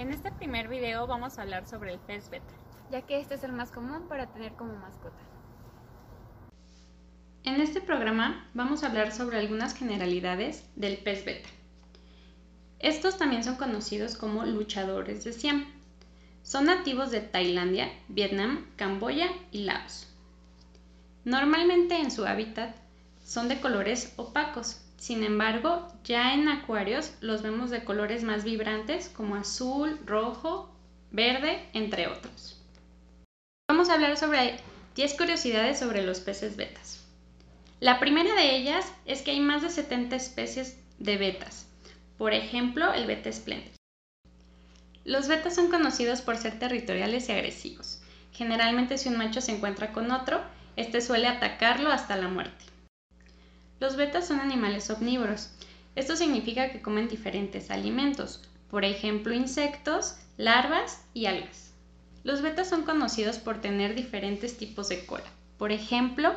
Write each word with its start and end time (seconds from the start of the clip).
En 0.00 0.14
este 0.14 0.32
primer 0.32 0.66
video 0.68 1.06
vamos 1.06 1.38
a 1.38 1.42
hablar 1.42 1.68
sobre 1.68 1.92
el 1.92 1.98
pez 1.98 2.30
beta, 2.30 2.54
ya 2.90 3.02
que 3.02 3.20
este 3.20 3.34
es 3.34 3.44
el 3.44 3.52
más 3.52 3.70
común 3.70 4.08
para 4.08 4.32
tener 4.32 4.54
como 4.54 4.72
mascota. 4.72 5.20
En 7.44 7.60
este 7.60 7.82
programa 7.82 8.48
vamos 8.54 8.82
a 8.82 8.86
hablar 8.86 9.12
sobre 9.12 9.36
algunas 9.36 9.74
generalidades 9.74 10.64
del 10.74 10.96
pez 10.96 11.26
beta. 11.26 11.50
Estos 12.78 13.18
también 13.18 13.44
son 13.44 13.56
conocidos 13.56 14.16
como 14.16 14.46
luchadores 14.46 15.22
de 15.22 15.34
Siam. 15.34 15.66
Son 16.42 16.64
nativos 16.64 17.10
de 17.10 17.20
Tailandia, 17.20 17.92
Vietnam, 18.08 18.70
Camboya 18.76 19.28
y 19.52 19.64
Laos. 19.64 20.08
Normalmente 21.26 22.00
en 22.00 22.10
su 22.10 22.24
hábitat 22.24 22.74
son 23.22 23.48
de 23.48 23.60
colores 23.60 24.14
opacos, 24.16 24.80
sin 25.00 25.24
embargo, 25.24 25.86
ya 26.04 26.34
en 26.34 26.46
acuarios 26.50 27.14
los 27.22 27.40
vemos 27.40 27.70
de 27.70 27.84
colores 27.84 28.22
más 28.22 28.44
vibrantes 28.44 29.08
como 29.08 29.34
azul, 29.34 29.98
rojo, 30.04 30.70
verde, 31.10 31.66
entre 31.72 32.06
otros. 32.06 32.62
Vamos 33.66 33.88
a 33.88 33.94
hablar 33.94 34.18
sobre 34.18 34.60
10 34.96 35.14
curiosidades 35.14 35.78
sobre 35.78 36.04
los 36.04 36.20
peces 36.20 36.54
betas. 36.56 37.02
La 37.80 37.98
primera 37.98 38.34
de 38.34 38.54
ellas 38.54 38.92
es 39.06 39.22
que 39.22 39.30
hay 39.30 39.40
más 39.40 39.62
de 39.62 39.70
70 39.70 40.16
especies 40.16 40.78
de 40.98 41.16
betas. 41.16 41.66
Por 42.18 42.34
ejemplo, 42.34 42.92
el 42.92 43.06
beta 43.06 43.30
esplendor. 43.30 43.72
Los 45.06 45.28
betas 45.28 45.54
son 45.54 45.70
conocidos 45.70 46.20
por 46.20 46.36
ser 46.36 46.58
territoriales 46.58 47.26
y 47.30 47.32
agresivos. 47.32 48.02
Generalmente 48.32 48.98
si 48.98 49.08
un 49.08 49.16
macho 49.16 49.40
se 49.40 49.52
encuentra 49.52 49.92
con 49.92 50.10
otro, 50.10 50.42
este 50.76 51.00
suele 51.00 51.26
atacarlo 51.26 51.90
hasta 51.90 52.18
la 52.18 52.28
muerte. 52.28 52.69
Los 53.80 53.96
betas 53.96 54.28
son 54.28 54.40
animales 54.40 54.90
omnívoros. 54.90 55.48
Esto 55.96 56.14
significa 56.14 56.70
que 56.70 56.82
comen 56.82 57.08
diferentes 57.08 57.70
alimentos, 57.70 58.42
por 58.70 58.84
ejemplo 58.84 59.32
insectos, 59.32 60.16
larvas 60.36 61.02
y 61.14 61.26
algas. 61.26 61.72
Los 62.22 62.42
betas 62.42 62.68
son 62.68 62.82
conocidos 62.82 63.38
por 63.38 63.62
tener 63.62 63.94
diferentes 63.94 64.58
tipos 64.58 64.90
de 64.90 65.06
cola, 65.06 65.24
por 65.56 65.72
ejemplo, 65.72 66.34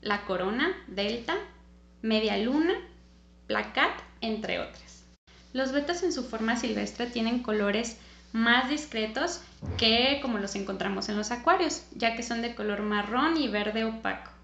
la 0.00 0.24
corona, 0.24 0.72
delta, 0.86 1.34
media 2.02 2.36
luna, 2.36 2.74
placat, 3.48 4.00
entre 4.20 4.60
otras. 4.60 5.02
Los 5.52 5.72
betas 5.72 6.04
en 6.04 6.12
su 6.12 6.22
forma 6.22 6.56
silvestre 6.56 7.06
tienen 7.06 7.42
colores 7.42 7.98
más 8.32 8.68
discretos 8.68 9.40
que 9.76 10.20
como 10.22 10.38
los 10.38 10.54
encontramos 10.54 11.08
en 11.08 11.16
los 11.16 11.32
acuarios, 11.32 11.82
ya 11.96 12.14
que 12.14 12.22
son 12.22 12.42
de 12.42 12.54
color 12.54 12.82
marrón 12.82 13.36
y 13.36 13.48
verde 13.48 13.84
opaco. 13.84 14.35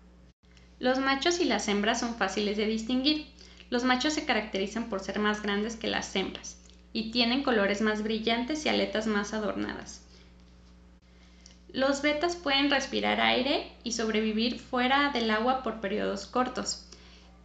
Los 0.82 0.98
machos 0.98 1.38
y 1.38 1.44
las 1.44 1.68
hembras 1.68 2.00
son 2.00 2.16
fáciles 2.16 2.56
de 2.56 2.66
distinguir. 2.66 3.28
Los 3.70 3.84
machos 3.84 4.14
se 4.14 4.24
caracterizan 4.24 4.88
por 4.88 4.98
ser 4.98 5.20
más 5.20 5.40
grandes 5.40 5.76
que 5.76 5.86
las 5.86 6.16
hembras 6.16 6.60
y 6.92 7.12
tienen 7.12 7.44
colores 7.44 7.80
más 7.80 8.02
brillantes 8.02 8.66
y 8.66 8.68
aletas 8.68 9.06
más 9.06 9.32
adornadas. 9.32 10.02
Los 11.72 12.02
betas 12.02 12.34
pueden 12.34 12.68
respirar 12.68 13.20
aire 13.20 13.70
y 13.84 13.92
sobrevivir 13.92 14.58
fuera 14.58 15.12
del 15.12 15.30
agua 15.30 15.62
por 15.62 15.80
periodos 15.80 16.26
cortos. 16.26 16.84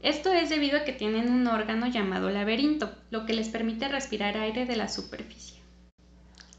Esto 0.02 0.34
es 0.34 0.50
debido 0.50 0.80
a 0.80 0.84
que 0.84 0.94
tienen 0.94 1.32
un 1.32 1.46
órgano 1.46 1.86
llamado 1.86 2.32
laberinto, 2.32 2.92
lo 3.12 3.28
que 3.28 3.34
les 3.34 3.50
permite 3.50 3.88
respirar 3.88 4.36
aire 4.36 4.66
de 4.66 4.78
la 4.78 4.88
superficie. 4.88 5.62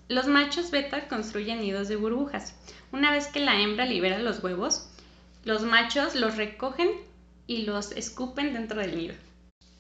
Los 0.07 0.29
machos 0.29 0.71
beta 0.71 1.09
construyen 1.09 1.61
nidos 1.61 1.89
de 1.89 1.97
burbujas. 1.97 2.55
Una 2.93 3.11
vez 3.11 3.27
que 3.27 3.41
la 3.41 3.61
hembra 3.61 3.85
libera 3.85 4.21
los 4.21 4.45
huevos, 4.45 4.89
los 5.49 5.63
machos 5.63 6.15
los 6.15 6.37
recogen 6.37 6.91
y 7.47 7.63
los 7.63 7.93
escupen 7.93 8.53
dentro 8.53 8.83
del 8.83 8.95
nido. 8.95 9.15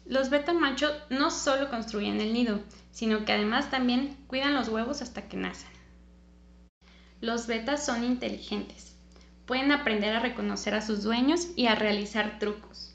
Los 0.06 0.30
beta 0.30 0.54
machos 0.54 0.94
no 1.10 1.30
solo 1.30 1.68
construyen 1.68 2.22
el 2.22 2.32
nido, 2.32 2.60
sino 2.90 3.26
que 3.26 3.34
además 3.34 3.70
también 3.70 4.16
cuidan 4.28 4.54
los 4.54 4.70
huevos 4.70 5.02
hasta 5.02 5.28
que 5.28 5.36
nacen. 5.36 5.68
Los 7.20 7.46
betas 7.46 7.84
son 7.84 8.02
inteligentes. 8.02 8.96
Pueden 9.44 9.70
aprender 9.70 10.16
a 10.16 10.20
reconocer 10.20 10.72
a 10.72 10.80
sus 10.80 11.02
dueños 11.02 11.48
y 11.54 11.66
a 11.66 11.74
realizar 11.74 12.38
trucos. 12.38 12.94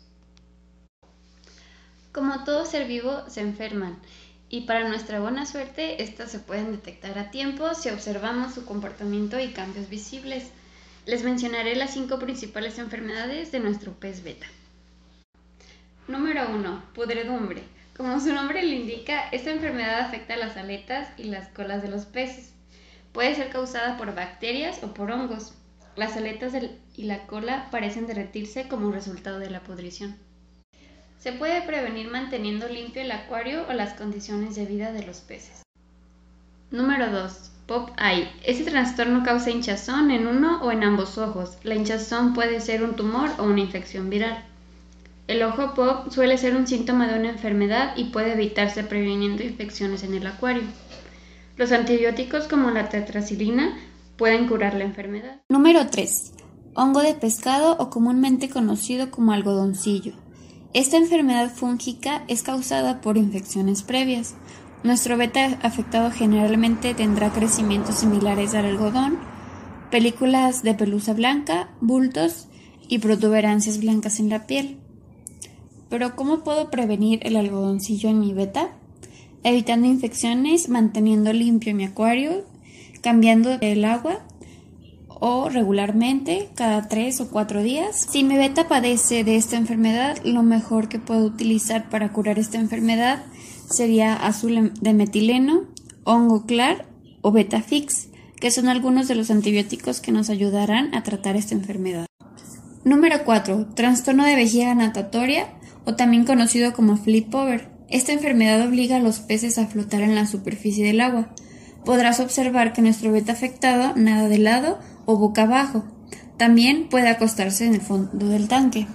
Como 2.12 2.44
todo 2.44 2.66
ser 2.66 2.88
vivo, 2.88 3.24
se 3.28 3.42
enferman 3.42 4.00
y 4.50 4.62
para 4.62 4.90
nuestra 4.90 5.20
buena 5.20 5.46
suerte, 5.46 6.02
estas 6.02 6.32
se 6.32 6.40
pueden 6.40 6.72
detectar 6.72 7.20
a 7.20 7.30
tiempo 7.30 7.76
si 7.76 7.90
observamos 7.90 8.56
su 8.56 8.66
comportamiento 8.66 9.40
y 9.40 9.50
cambios 9.50 9.90
visibles. 9.90 10.52
Les 11.06 11.22
mencionaré 11.22 11.76
las 11.76 11.94
cinco 11.94 12.18
principales 12.18 12.80
enfermedades 12.80 13.52
de 13.52 13.60
nuestro 13.60 13.92
pez 13.92 14.24
beta. 14.24 14.46
Número 16.08 16.50
1. 16.50 16.84
Pudredumbre. 16.94 17.64
Como 17.98 18.22
su 18.22 18.34
nombre 18.34 18.64
lo 18.64 18.72
indica, 18.72 19.28
esta 19.30 19.52
enfermedad 19.52 20.00
afecta 20.00 20.38
las 20.38 20.56
aletas 20.56 21.10
y 21.18 21.26
las 21.26 21.50
colas 21.50 21.82
de 21.82 21.90
los 21.90 22.06
peces. 22.06 22.54
Puede 23.12 23.36
ser 23.36 23.50
causada 23.50 23.98
por 23.98 24.16
bacterias 24.16 24.82
o 24.82 24.94
por 24.94 25.12
hongos. 25.12 25.54
Las 25.98 26.16
aletas 26.16 26.54
y 26.96 27.04
la 27.04 27.28
cola 27.28 27.68
parecen 27.70 28.08
derretirse 28.08 28.70
como 28.70 28.90
resultado 28.90 29.40
de 29.40 29.50
la 29.50 29.62
pudrición. 29.62 30.16
Se 31.20 31.34
puede 31.34 31.62
prevenir 31.64 32.08
manteniendo 32.10 32.70
limpio 32.70 33.02
el 33.02 33.12
acuario 33.12 33.68
o 33.68 33.74
las 33.74 33.94
condiciones 33.94 34.56
de 34.56 34.66
vida 34.66 34.94
de 34.94 35.06
los 35.06 35.20
peces. 35.20 35.64
Número 36.72 37.12
2. 37.12 37.53
Pop 37.68 37.92
Eye. 37.98 38.30
Este 38.46 38.70
trastorno 38.70 39.24
causa 39.24 39.50
hinchazón 39.50 40.12
en 40.12 40.28
uno 40.28 40.62
o 40.62 40.72
en 40.72 40.84
ambos 40.84 41.18
ojos. 41.18 41.58
La 41.64 41.76
hinchazón 41.76 42.34
puede 42.34 42.60
ser 42.60 42.84
un 42.84 42.96
tumor 42.96 43.30
o 43.40 43.44
una 43.44 43.62
infección 43.62 44.10
viral. 44.10 44.44
El 45.28 45.42
ojo 45.44 45.74
pop 45.74 46.12
suele 46.12 46.38
ser 46.38 46.56
un 46.56 46.68
síntoma 46.68 47.08
de 47.08 47.18
una 47.18 47.30
enfermedad 47.30 47.96
y 47.96 48.06
puede 48.06 48.34
evitarse 48.34 48.84
previniendo 48.84 49.44
infecciones 49.44 50.04
en 50.04 50.14
el 50.14 50.28
acuario. 50.28 50.64
Los 51.56 51.72
antibióticos 51.72 52.48
como 52.48 52.72
la 52.72 52.90
tetracilina 52.90 53.78
pueden 54.18 54.48
curar 54.48 54.74
la 54.74 54.84
enfermedad. 54.84 55.42
Número 55.48 55.88
3. 55.88 56.34
Hongo 56.76 57.02
de 57.02 57.14
pescado 57.14 57.78
o 57.80 57.90
comúnmente 57.90 58.50
conocido 58.50 59.12
como 59.12 59.32
algodoncillo. 59.32 60.14
Esta 60.74 60.98
enfermedad 60.98 61.52
fúngica 61.54 62.24
es 62.28 62.42
causada 62.42 63.00
por 63.00 63.16
infecciones 63.16 63.84
previas. 63.84 64.36
Nuestro 64.84 65.16
beta 65.16 65.58
afectado 65.62 66.12
generalmente 66.12 66.94
tendrá 66.94 67.32
crecimientos 67.32 67.96
similares 67.96 68.54
al 68.54 68.66
algodón, 68.66 69.18
películas 69.90 70.62
de 70.62 70.74
pelusa 70.74 71.14
blanca, 71.14 71.70
bultos 71.80 72.48
y 72.90 73.00
protuberancias 73.00 73.80
blancas 73.80 74.20
en 74.20 74.28
la 74.28 74.46
piel. 74.46 74.78
Pero 75.90 76.18
¿cómo 76.18 76.44
puedo 76.44 76.70
prevenir 76.70 77.20
el 77.24 77.38
algodoncillo 77.38 78.10
en 78.10 78.20
mi 78.20 78.34
beta? 78.34 78.72
Evitando 79.46 79.88
infecciones, 79.88 80.68
manteniendo 80.68 81.32
limpio 81.32 81.74
mi 81.74 81.86
acuario, 81.86 82.44
cambiando 83.02 83.58
el 83.62 83.86
agua 83.86 84.20
o 85.08 85.48
regularmente 85.48 86.50
cada 86.56 86.90
tres 86.90 87.22
o 87.22 87.30
cuatro 87.30 87.64
días. 87.64 88.08
Si 88.10 88.26
mi 88.26 88.36
beta 88.36 88.68
padece 88.68 89.24
de 89.24 89.38
esta 89.38 89.56
enfermedad, 89.56 90.18
lo 90.26 90.44
mejor 90.44 90.90
que 90.90 91.00
puedo 91.00 91.24
utilizar 91.24 91.90
para 91.90 92.12
curar 92.12 92.38
esta 92.38 92.58
enfermedad 92.58 93.24
sería 93.70 94.16
azul 94.16 94.74
de 94.80 94.94
metileno, 94.94 95.66
hongo 96.04 96.46
clar 96.46 96.86
o 97.22 97.32
betafix, 97.32 98.10
que 98.40 98.52
son 98.52 98.68
algunos 98.68 99.08
de 99.08 99.16
los 99.16 99.32
antibióticos 99.32 100.02
que 100.02 100.12
nos 100.12 100.30
ayudarán 100.30 100.94
a 100.94 101.04
tratar 101.04 101.36
esta 101.36 101.56
enfermedad. 101.56 102.06
Número 102.84 103.24
4. 103.24 103.68
Trastorno 103.76 104.26
de 104.26 104.36
vejiga 104.36 104.76
natatoria 104.76 105.48
o 105.86 105.96
también 105.96 106.26
conocido 106.26 106.74
como 106.74 106.98
flip 106.98 107.34
over. 107.34 107.70
Esta 107.90 108.12
enfermedad 108.12 108.68
obliga 108.68 108.98
a 108.98 109.00
los 109.00 109.20
peces 109.20 109.58
a 109.58 109.68
flotar 109.68 110.02
en 110.02 110.16
la 110.16 110.26
superficie 110.26 110.86
del 110.86 111.00
agua. 111.00 111.30
Podrás 111.86 112.20
observar 112.20 112.74
que 112.74 112.82
nuestro 112.82 113.12
beta 113.12 113.32
afectado 113.32 113.94
nada 113.96 114.28
de 114.28 114.40
lado 114.40 114.80
o 115.06 115.18
boca 115.18 115.44
abajo. 115.44 115.86
También 116.38 116.90
puede 116.90 117.10
acostarse 117.10 117.66
en 117.66 117.76
el 117.76 117.82
fondo 117.82 118.28
del 118.28 118.48
tanque. 118.48 118.88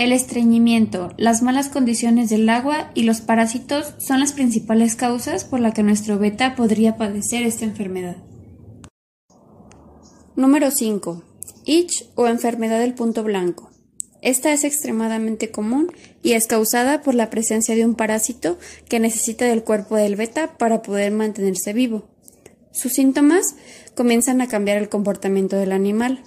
El 0.00 0.12
estreñimiento, 0.12 1.12
las 1.18 1.42
malas 1.42 1.68
condiciones 1.68 2.30
del 2.30 2.48
agua 2.48 2.90
y 2.94 3.02
los 3.02 3.20
parásitos 3.20 3.92
son 3.98 4.18
las 4.20 4.32
principales 4.32 4.96
causas 4.96 5.44
por 5.44 5.60
las 5.60 5.74
que 5.74 5.82
nuestro 5.82 6.18
beta 6.18 6.56
podría 6.56 6.96
padecer 6.96 7.42
esta 7.42 7.66
enfermedad. 7.66 8.16
Número 10.36 10.70
5. 10.70 11.22
Itch 11.66 12.06
o 12.14 12.28
enfermedad 12.28 12.80
del 12.80 12.94
punto 12.94 13.22
blanco. 13.24 13.68
Esta 14.22 14.54
es 14.54 14.64
extremadamente 14.64 15.50
común 15.50 15.92
y 16.22 16.32
es 16.32 16.46
causada 16.46 17.02
por 17.02 17.14
la 17.14 17.28
presencia 17.28 17.74
de 17.74 17.84
un 17.84 17.94
parásito 17.94 18.56
que 18.88 19.00
necesita 19.00 19.44
del 19.44 19.64
cuerpo 19.64 19.96
del 19.96 20.16
beta 20.16 20.56
para 20.56 20.80
poder 20.80 21.12
mantenerse 21.12 21.74
vivo. 21.74 22.08
Sus 22.72 22.94
síntomas 22.94 23.54
comienzan 23.94 24.40
a 24.40 24.48
cambiar 24.48 24.78
el 24.78 24.88
comportamiento 24.88 25.56
del 25.56 25.72
animal. 25.72 26.22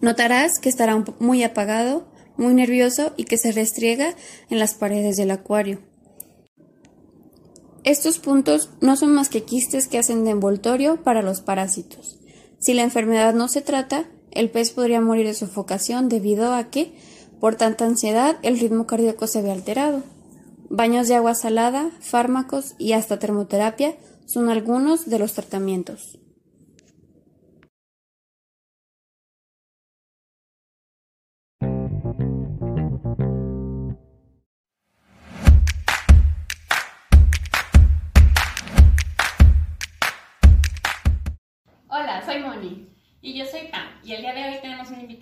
Notarás 0.00 0.58
que 0.58 0.70
estará 0.70 1.04
muy 1.18 1.42
apagado, 1.42 2.09
muy 2.40 2.54
nervioso 2.54 3.12
y 3.16 3.24
que 3.24 3.36
se 3.36 3.52
restriega 3.52 4.14
en 4.48 4.58
las 4.58 4.74
paredes 4.74 5.16
del 5.16 5.30
acuario. 5.30 5.78
Estos 7.84 8.18
puntos 8.18 8.70
no 8.80 8.96
son 8.96 9.14
más 9.14 9.28
que 9.28 9.44
quistes 9.44 9.88
que 9.88 9.98
hacen 9.98 10.24
de 10.24 10.30
envoltorio 10.30 11.02
para 11.02 11.22
los 11.22 11.40
parásitos. 11.40 12.18
Si 12.58 12.74
la 12.74 12.82
enfermedad 12.82 13.34
no 13.34 13.48
se 13.48 13.62
trata, 13.62 14.06
el 14.32 14.50
pez 14.50 14.70
podría 14.70 15.00
morir 15.00 15.26
de 15.26 15.34
sofocación 15.34 16.08
debido 16.08 16.52
a 16.52 16.70
que, 16.70 16.92
por 17.40 17.56
tanta 17.56 17.86
ansiedad, 17.86 18.36
el 18.42 18.58
ritmo 18.58 18.86
cardíaco 18.86 19.26
se 19.26 19.42
ve 19.42 19.50
alterado. 19.50 20.02
Baños 20.68 21.08
de 21.08 21.16
agua 21.16 21.34
salada, 21.34 21.90
fármacos 22.00 22.74
y 22.78 22.92
hasta 22.92 23.18
termoterapia 23.18 23.96
son 24.26 24.48
algunos 24.48 25.08
de 25.08 25.18
los 25.18 25.32
tratamientos. 25.32 26.19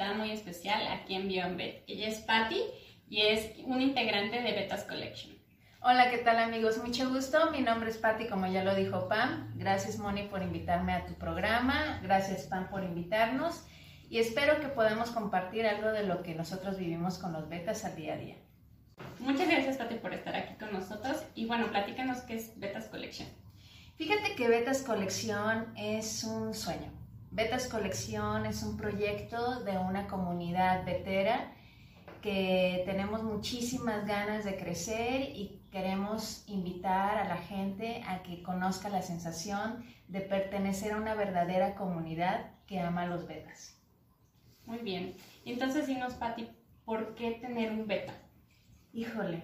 Invitada 0.08 0.14
muy 0.14 0.30
especial 0.30 0.86
aquí 0.88 1.14
en 1.14 1.28
Beyond 1.28 1.60
Ella 1.60 2.08
es 2.08 2.18
Patty 2.20 2.60
y 3.08 3.22
es 3.22 3.52
un 3.64 3.80
integrante 3.80 4.40
de 4.40 4.52
Betas 4.52 4.84
Collection. 4.84 5.36
Hola, 5.80 6.10
¿qué 6.10 6.18
tal 6.18 6.38
amigos? 6.38 6.78
Mucho 6.78 7.08
gusto. 7.10 7.50
Mi 7.50 7.60
nombre 7.60 7.90
es 7.90 7.98
Patty, 7.98 8.26
como 8.26 8.46
ya 8.46 8.64
lo 8.64 8.74
dijo 8.74 9.08
Pam. 9.08 9.52
Gracias 9.56 9.98
Moni 9.98 10.24
por 10.24 10.42
invitarme 10.42 10.92
a 10.92 11.06
tu 11.06 11.14
programa. 11.14 12.00
Gracias 12.02 12.46
Pam 12.46 12.68
por 12.68 12.84
invitarnos. 12.84 13.64
Y 14.10 14.18
espero 14.18 14.60
que 14.60 14.68
podamos 14.68 15.10
compartir 15.10 15.66
algo 15.66 15.90
de 15.90 16.04
lo 16.04 16.22
que 16.22 16.34
nosotros 16.34 16.78
vivimos 16.78 17.18
con 17.18 17.32
los 17.32 17.48
betas 17.48 17.84
al 17.84 17.96
día 17.96 18.14
a 18.14 18.16
día. 18.16 18.36
Muchas 19.20 19.48
gracias 19.48 19.76
Patty 19.76 19.96
por 19.96 20.14
estar 20.14 20.34
aquí 20.34 20.54
con 20.54 20.72
nosotros. 20.72 21.22
Y 21.34 21.46
bueno, 21.46 21.68
platícanos 21.68 22.18
qué 22.22 22.36
es 22.36 22.58
Betas 22.58 22.86
Collection. 22.86 23.28
Fíjate 23.96 24.34
que 24.36 24.48
Betas 24.48 24.82
Colección 24.82 25.72
es 25.76 26.24
un 26.24 26.54
sueño. 26.54 26.97
Betas 27.30 27.68
Colección 27.68 28.46
es 28.46 28.62
un 28.62 28.76
proyecto 28.76 29.62
de 29.62 29.76
una 29.76 30.06
comunidad 30.06 30.84
betera 30.84 31.52
que 32.22 32.82
tenemos 32.86 33.22
muchísimas 33.22 34.06
ganas 34.06 34.44
de 34.44 34.56
crecer 34.56 35.20
y 35.34 35.60
queremos 35.70 36.44
invitar 36.48 37.18
a 37.18 37.28
la 37.28 37.36
gente 37.36 38.02
a 38.08 38.22
que 38.22 38.42
conozca 38.42 38.88
la 38.88 39.02
sensación 39.02 39.84
de 40.08 40.22
pertenecer 40.22 40.92
a 40.92 40.96
una 40.96 41.14
verdadera 41.14 41.74
comunidad 41.74 42.50
que 42.66 42.80
ama 42.80 43.02
a 43.02 43.06
los 43.06 43.26
betas. 43.26 43.78
Muy 44.64 44.78
bien. 44.78 45.14
Entonces, 45.44 45.86
dinos, 45.86 46.14
Patti, 46.14 46.48
¿por 46.84 47.14
qué 47.14 47.32
tener 47.32 47.72
un 47.72 47.86
beta? 47.86 48.14
Híjole, 48.92 49.42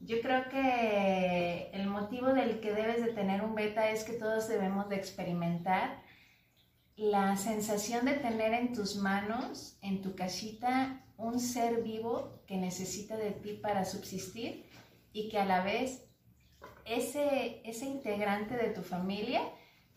yo 0.00 0.20
creo 0.22 0.48
que 0.48 1.70
el 1.72 1.86
motivo 1.88 2.28
del 2.32 2.60
que 2.60 2.72
debes 2.72 3.04
de 3.04 3.12
tener 3.12 3.42
un 3.42 3.54
beta 3.54 3.90
es 3.90 4.04
que 4.04 4.14
todos 4.14 4.48
debemos 4.48 4.88
de 4.88 4.96
experimentar 4.96 6.07
la 6.98 7.36
sensación 7.36 8.06
de 8.06 8.14
tener 8.14 8.52
en 8.54 8.72
tus 8.72 8.96
manos, 8.96 9.78
en 9.82 10.02
tu 10.02 10.16
casita, 10.16 11.00
un 11.16 11.38
ser 11.38 11.84
vivo 11.84 12.42
que 12.44 12.56
necesita 12.56 13.16
de 13.16 13.30
ti 13.30 13.52
para 13.52 13.84
subsistir 13.84 14.66
y 15.12 15.28
que 15.28 15.38
a 15.38 15.44
la 15.44 15.62
vez 15.62 16.08
ese, 16.84 17.62
ese 17.64 17.86
integrante 17.86 18.56
de 18.56 18.70
tu 18.70 18.82
familia 18.82 19.42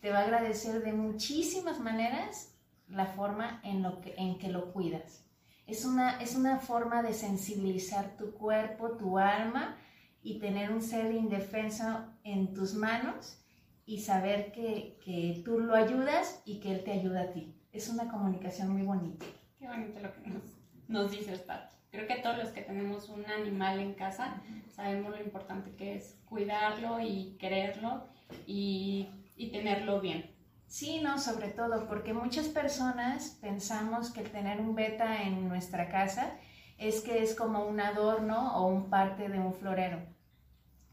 te 0.00 0.10
va 0.10 0.20
a 0.20 0.22
agradecer 0.22 0.84
de 0.84 0.92
muchísimas 0.92 1.80
maneras 1.80 2.54
la 2.86 3.06
forma 3.06 3.60
en, 3.64 3.82
lo 3.82 4.00
que, 4.00 4.14
en 4.16 4.38
que 4.38 4.48
lo 4.48 4.72
cuidas. 4.72 5.24
Es 5.66 5.84
una, 5.84 6.22
es 6.22 6.36
una 6.36 6.60
forma 6.60 7.02
de 7.02 7.14
sensibilizar 7.14 8.16
tu 8.16 8.32
cuerpo, 8.32 8.96
tu 8.96 9.18
alma 9.18 9.76
y 10.22 10.38
tener 10.38 10.70
un 10.70 10.82
ser 10.82 11.12
indefenso 11.12 12.04
en 12.22 12.54
tus 12.54 12.74
manos 12.74 13.41
y 13.84 14.00
saber 14.00 14.52
que, 14.52 14.98
que, 15.04 15.42
tú 15.44 15.58
lo 15.58 15.74
ayudas 15.74 16.42
y 16.44 16.60
que 16.60 16.72
él 16.72 16.84
te 16.84 16.92
ayuda 16.92 17.22
a 17.22 17.32
ti. 17.32 17.54
Es 17.72 17.88
una 17.88 18.10
comunicación 18.10 18.70
muy 18.70 18.82
bonita. 18.82 19.26
Qué 19.58 19.66
bonito 19.66 20.00
lo 20.00 20.12
que 20.12 20.30
nos, 20.30 20.42
nos 20.88 21.10
dices, 21.10 21.40
Pat. 21.40 21.72
Creo 21.90 22.06
que 22.06 22.16
todos 22.16 22.38
los 22.38 22.48
que 22.48 22.62
tenemos 22.62 23.08
un 23.08 23.26
animal 23.26 23.78
en 23.78 23.94
casa 23.94 24.42
sabemos 24.70 25.10
lo 25.10 25.22
importante 25.22 25.72
que 25.76 25.96
es 25.96 26.18
cuidarlo 26.24 27.00
y 27.00 27.36
quererlo 27.38 28.06
y, 28.46 29.08
y 29.36 29.50
tenerlo 29.50 30.00
bien. 30.00 30.30
Sí, 30.66 31.00
no, 31.02 31.18
sobre 31.18 31.48
todo, 31.48 31.86
porque 31.86 32.14
muchas 32.14 32.48
personas 32.48 33.36
pensamos 33.42 34.10
que 34.10 34.20
el 34.22 34.30
tener 34.30 34.58
un 34.58 34.74
beta 34.74 35.22
en 35.22 35.46
nuestra 35.48 35.90
casa 35.90 36.32
es 36.78 37.02
que 37.02 37.22
es 37.22 37.34
como 37.34 37.66
un 37.66 37.78
adorno 37.78 38.56
o 38.56 38.66
un 38.66 38.88
parte 38.88 39.28
de 39.28 39.38
un 39.38 39.52
florero, 39.52 39.98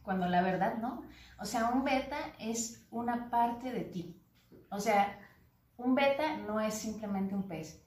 cuando 0.03 0.27
la 0.27 0.41
verdad 0.41 0.77
no. 0.77 1.03
O 1.39 1.45
sea, 1.45 1.69
un 1.69 1.83
beta 1.83 2.17
es 2.39 2.85
una 2.91 3.29
parte 3.29 3.71
de 3.71 3.81
ti. 3.81 4.21
O 4.71 4.79
sea, 4.79 5.19
un 5.77 5.95
beta 5.95 6.37
no 6.37 6.59
es 6.59 6.73
simplemente 6.73 7.33
un 7.33 7.47
pez, 7.47 7.81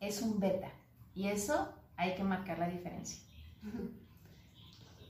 es 0.00 0.22
un 0.22 0.38
beta. 0.38 0.70
Y 1.14 1.28
eso 1.28 1.74
hay 1.96 2.14
que 2.14 2.22
marcar 2.22 2.58
la 2.58 2.68
diferencia. 2.68 3.22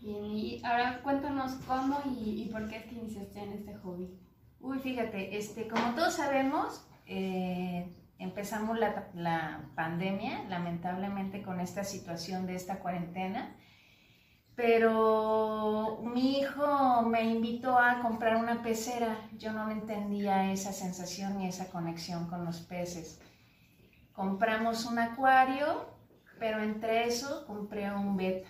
Bien, 0.00 0.25
y 0.25 0.62
ahora 0.64 1.02
cuéntanos 1.02 1.54
cómo 1.66 2.00
y, 2.04 2.48
por 2.52 2.69
qué 2.69 2.76
es 2.76 2.84
que 2.84 2.94
iniciaste 2.94 3.40
en 3.40 3.52
este 3.52 3.75
hobby. 3.78 4.08
Uy, 4.60 4.78
fíjate, 4.78 5.36
este, 5.36 5.69
como 5.69 5.94
todos 5.94 6.14
sabemos, 6.14 6.86
eh, 7.06 7.92
empezamos 8.19 8.78
la, 8.78 9.70
pandemia, 9.75 10.44
lamentablemente 10.48 11.42
con 11.42 11.60
esta 11.60 11.84
situación 11.84 12.46
de 12.46 12.54
esta 12.54 12.78
cuarentena, 12.78 13.56
pero 14.58 16.00
mi 16.02 16.40
hijo 16.40 17.02
me 17.02 17.22
invitó 17.22 17.78
a 17.78 18.00
comprar 18.00 18.34
una 18.34 18.60
pecera. 18.60 19.16
Yo 19.38 19.52
no 19.52 19.70
entendía 19.70 20.50
esa 20.50 20.72
sensación 20.72 21.38
ni 21.38 21.46
esa 21.46 21.70
conexión 21.70 22.26
con 22.26 22.44
los 22.44 22.58
peces. 22.62 23.20
Compramos 24.12 24.84
un 24.84 24.99
acuario, 24.99 25.87
pero 26.40 26.60
entre 26.60 27.06
eso 27.06 27.46
compré 27.46 27.88
un 27.93 28.16
beta. 28.16 28.49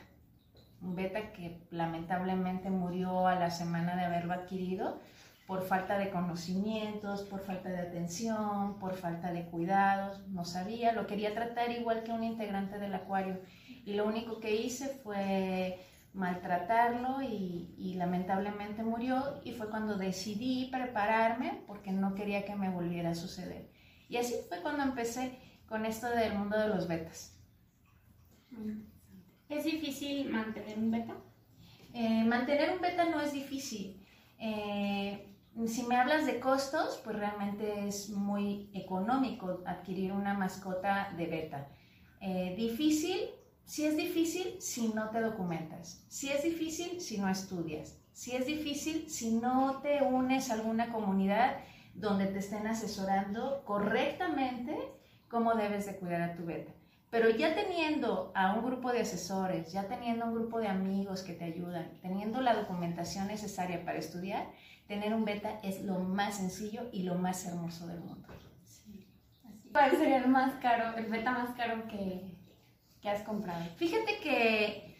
Un 0.80 0.96
beta 0.96 1.30
que 1.32 1.60
lamentablemente 1.70 2.70
murió 2.70 3.26
a 3.26 3.34
la 3.34 3.50
semana 3.50 3.94
de 3.94 4.06
haberlo 4.06 4.32
adquirido 4.32 4.98
por 5.46 5.66
falta 5.66 5.98
de 5.98 6.08
conocimientos, 6.08 7.20
por 7.22 7.40
falta 7.40 7.68
de 7.68 7.80
atención, 7.80 8.78
por 8.78 8.96
falta 8.96 9.30
de 9.30 9.44
cuidados, 9.44 10.26
no 10.28 10.46
sabía, 10.46 10.92
lo 10.92 11.06
quería 11.06 11.34
tratar 11.34 11.70
igual 11.70 12.02
que 12.02 12.12
un 12.12 12.24
integrante 12.24 12.78
del 12.78 12.94
acuario 12.94 13.40
y 13.84 13.94
lo 13.94 14.06
único 14.06 14.40
que 14.40 14.54
hice 14.54 14.88
fue 15.02 15.78
maltratarlo 16.18 17.22
y, 17.22 17.94
lamentablemente 17.96 18.84
murió 18.84 19.40
y 19.44 19.52
fue 19.52 19.70
cuando 19.70 19.96
decidí 19.96 20.68
prepararme 20.70 21.64
porque 21.66 21.90
no 21.90 22.14
quería 22.14 22.44
que 22.44 22.54
me 22.54 22.70
volviera 22.70 23.10
a 23.10 23.14
suceder. 23.14 23.70
Y 24.08 24.18
así 24.18 24.34
fue 24.48 24.60
cuando 24.60 24.84
empecé 24.84 25.38
con 25.66 25.84
esto 25.84 26.08
del 26.08 26.34
mundo 26.34 26.58
de 26.58 26.68
los 26.68 26.86
betas. 26.86 27.36
¿Es 29.48 29.64
difícil 29.64 30.30
mantener 30.30 30.78
un 30.78 30.90
beta? 30.90 31.14
Eh, 31.94 32.24
mantener 32.24 32.70
un 32.70 32.80
beta 32.80 33.06
no 33.06 33.20
es 33.20 33.32
difícil. 33.32 34.06
Eh, 34.38 35.34
si 35.66 35.82
me 35.84 35.96
hablas 35.96 36.26
de 36.26 36.38
costos, 36.38 37.00
pues 37.02 37.16
realmente 37.16 37.88
es 37.88 38.10
muy 38.10 38.70
económico 38.74 39.62
adquirir 39.66 40.12
una 40.12 40.34
mascota 40.34 41.12
de 41.16 41.26
beta. 41.26 41.68
Eh, 42.20 42.54
difícil, 42.56 43.18
si 43.68 43.84
es 43.84 43.98
difícil 43.98 44.62
si 44.62 44.88
no 44.88 45.10
te 45.10 45.20
documentas, 45.20 46.02
si 46.08 46.30
es 46.30 46.42
difícil 46.42 47.02
si 47.02 47.18
no 47.18 47.28
estudias, 47.28 47.98
si 48.14 48.34
es 48.34 48.46
difícil 48.46 49.10
si 49.10 49.34
no 49.34 49.82
te 49.82 50.02
unes 50.02 50.50
a 50.50 50.54
alguna 50.54 50.88
comunidad 50.88 51.58
donde 51.92 52.28
te 52.28 52.38
estén 52.38 52.66
asesorando 52.66 53.62
correctamente 53.66 54.74
cómo 55.28 55.54
debes 55.54 55.84
de 55.84 55.96
cuidar 55.96 56.22
a 56.22 56.34
tu 56.34 56.46
beta. 56.46 56.72
Pero 57.10 57.28
ya 57.28 57.54
teniendo 57.54 58.32
a 58.34 58.54
un 58.54 58.64
grupo 58.64 58.90
de 58.90 59.02
asesores, 59.02 59.70
ya 59.70 59.86
teniendo 59.86 60.24
un 60.24 60.34
grupo 60.34 60.60
de 60.60 60.68
amigos 60.68 61.22
que 61.22 61.34
te 61.34 61.44
ayudan, 61.44 61.90
teniendo 62.00 62.40
la 62.40 62.54
documentación 62.54 63.26
necesaria 63.26 63.84
para 63.84 63.98
estudiar, 63.98 64.46
tener 64.86 65.12
un 65.12 65.26
beta 65.26 65.60
es 65.62 65.82
lo 65.82 65.98
más 65.98 66.36
sencillo 66.36 66.88
y 66.90 67.02
lo 67.02 67.16
más 67.16 67.44
hermoso 67.44 67.86
del 67.86 68.00
mundo. 68.00 68.28
¿Cuál 69.72 69.90
sería 69.90 70.16
el 70.16 70.28
más 70.28 70.54
caro, 70.54 70.96
el 70.96 71.04
beta 71.06 71.32
más 71.32 71.54
caro 71.54 71.86
que, 71.86 72.37
que 73.00 73.08
has 73.08 73.22
comprado? 73.22 73.64
Fíjate 73.76 74.18
que, 74.18 74.96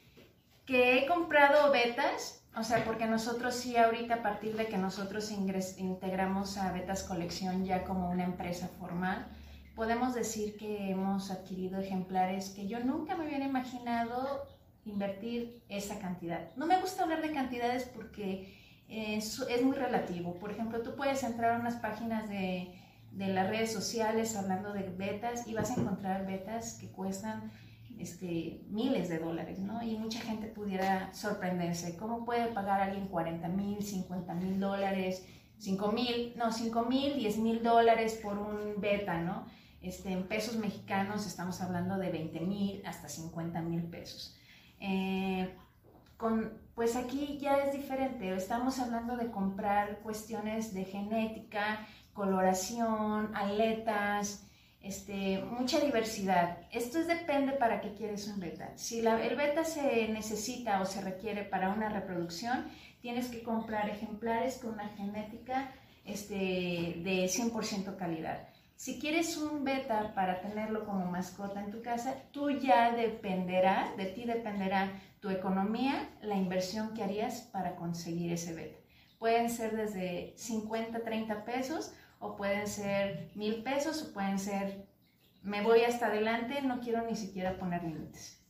que 0.66 0.98
he 0.98 1.06
comprado 1.06 1.70
betas, 1.72 2.42
o 2.56 2.62
sea, 2.62 2.84
porque 2.84 3.06
nosotros 3.06 3.54
sí 3.54 3.76
ahorita 3.76 4.14
a 4.14 4.22
partir 4.22 4.56
de 4.56 4.66
que 4.66 4.78
nosotros 4.78 5.30
integramos 5.30 6.56
a 6.58 6.72
Betas 6.72 7.02
Colección 7.02 7.64
ya 7.64 7.84
como 7.84 8.10
una 8.10 8.24
empresa 8.24 8.68
formal, 8.78 9.26
podemos 9.74 10.14
decir 10.14 10.56
que 10.56 10.90
hemos 10.90 11.30
adquirido 11.30 11.80
ejemplares 11.80 12.50
que 12.50 12.66
yo 12.66 12.80
nunca 12.80 13.16
me 13.16 13.26
hubiera 13.26 13.44
imaginado 13.44 14.42
invertir 14.84 15.62
esa 15.68 15.98
cantidad. 15.98 16.48
No 16.56 16.66
me 16.66 16.80
gusta 16.80 17.04
hablar 17.04 17.22
de 17.22 17.32
cantidades 17.32 17.84
porque 17.84 18.58
es, 18.88 19.38
es, 19.48 19.62
muy 19.62 19.76
relativo. 19.76 20.34
Por 20.40 20.50
ejemplo, 20.50 20.82
tú 20.82 20.96
puedes 20.96 21.22
entrar 21.22 21.54
a 21.54 21.60
unas 21.60 21.76
páginas 21.76 22.28
de, 22.28 22.74
de, 23.12 23.28
las 23.28 23.48
redes 23.48 23.72
sociales 23.72 24.34
hablando 24.34 24.72
de 24.72 24.88
betas 24.88 25.46
y 25.46 25.54
vas 25.54 25.70
a 25.70 25.80
encontrar 25.80 26.26
betas 26.26 26.74
que 26.80 26.88
cuestan 26.88 27.52
este, 27.98 28.62
miles 28.68 29.08
de 29.08 29.18
dólares, 29.18 29.58
¿no? 29.58 29.82
Y 29.82 29.96
mucha 29.96 30.20
gente 30.20 30.46
pudiera 30.46 31.12
sorprenderse. 31.12 31.96
¿Cómo 31.96 32.24
puede 32.24 32.46
pagar 32.48 32.80
alguien 32.80 33.08
40 33.08 33.48
mil, 33.48 33.82
50 33.82 34.34
mil 34.34 34.60
dólares, 34.60 35.26
5 35.58 35.92
mil, 35.92 36.34
no, 36.36 36.52
5 36.52 36.84
mil, 36.84 37.16
10 37.16 37.38
mil 37.38 37.62
dólares 37.62 38.20
por 38.22 38.38
un 38.38 38.80
beta, 38.80 39.20
¿no? 39.20 39.46
Este, 39.80 40.12
en 40.12 40.26
pesos 40.26 40.56
mexicanos 40.56 41.26
estamos 41.26 41.60
hablando 41.60 41.98
de 41.98 42.10
20 42.10 42.40
mil 42.40 42.82
hasta 42.84 43.08
50 43.08 43.62
mil 43.62 43.82
pesos. 43.84 44.36
Eh, 44.80 45.54
con 46.16 46.52
pues 46.74 46.94
aquí 46.94 47.38
ya 47.40 47.56
es 47.56 47.72
diferente. 47.72 48.32
Estamos 48.34 48.78
hablando 48.78 49.16
de 49.16 49.32
comprar 49.32 49.98
cuestiones 49.98 50.72
de 50.72 50.84
genética, 50.84 51.84
coloración, 52.12 53.34
aletas, 53.34 54.47
este, 54.88 55.44
mucha 55.44 55.80
diversidad. 55.80 56.56
Esto 56.72 56.98
es 56.98 57.06
depende 57.06 57.52
para 57.52 57.82
qué 57.82 57.92
quieres 57.92 58.26
un 58.26 58.40
beta. 58.40 58.72
Si 58.76 59.02
la, 59.02 59.22
el 59.22 59.36
beta 59.36 59.64
se 59.64 60.08
necesita 60.08 60.80
o 60.80 60.86
se 60.86 61.02
requiere 61.02 61.44
para 61.44 61.68
una 61.68 61.90
reproducción, 61.90 62.66
tienes 63.02 63.28
que 63.28 63.42
comprar 63.42 63.90
ejemplares 63.90 64.56
con 64.56 64.72
una 64.72 64.88
genética 64.88 65.70
este, 66.06 66.34
de 66.34 67.28
100% 67.28 67.96
calidad. 67.96 68.48
Si 68.76 68.98
quieres 68.98 69.36
un 69.36 69.62
beta 69.62 70.14
para 70.14 70.40
tenerlo 70.40 70.86
como 70.86 71.04
mascota 71.04 71.62
en 71.62 71.70
tu 71.70 71.82
casa, 71.82 72.14
tú 72.32 72.48
ya 72.50 72.92
dependerá, 72.92 73.92
de 73.98 74.06
ti 74.06 74.24
dependerá 74.24 74.90
tu 75.20 75.28
economía, 75.28 76.08
la 76.22 76.36
inversión 76.36 76.94
que 76.94 77.02
harías 77.02 77.42
para 77.52 77.76
conseguir 77.76 78.32
ese 78.32 78.54
beta. 78.54 78.78
Pueden 79.18 79.50
ser 79.50 79.76
desde 79.76 80.32
50, 80.36 81.00
30 81.00 81.44
pesos 81.44 81.92
o 82.18 82.36
pueden 82.36 82.66
ser 82.66 83.30
mil 83.34 83.62
pesos 83.62 84.02
o 84.02 84.12
pueden 84.12 84.38
ser, 84.38 84.88
me 85.42 85.62
voy 85.62 85.82
hasta 85.82 86.06
adelante, 86.06 86.62
no 86.62 86.80
quiero 86.80 87.02
ni 87.02 87.16
siquiera 87.16 87.58
poner 87.58 87.84
límites. 87.84 88.44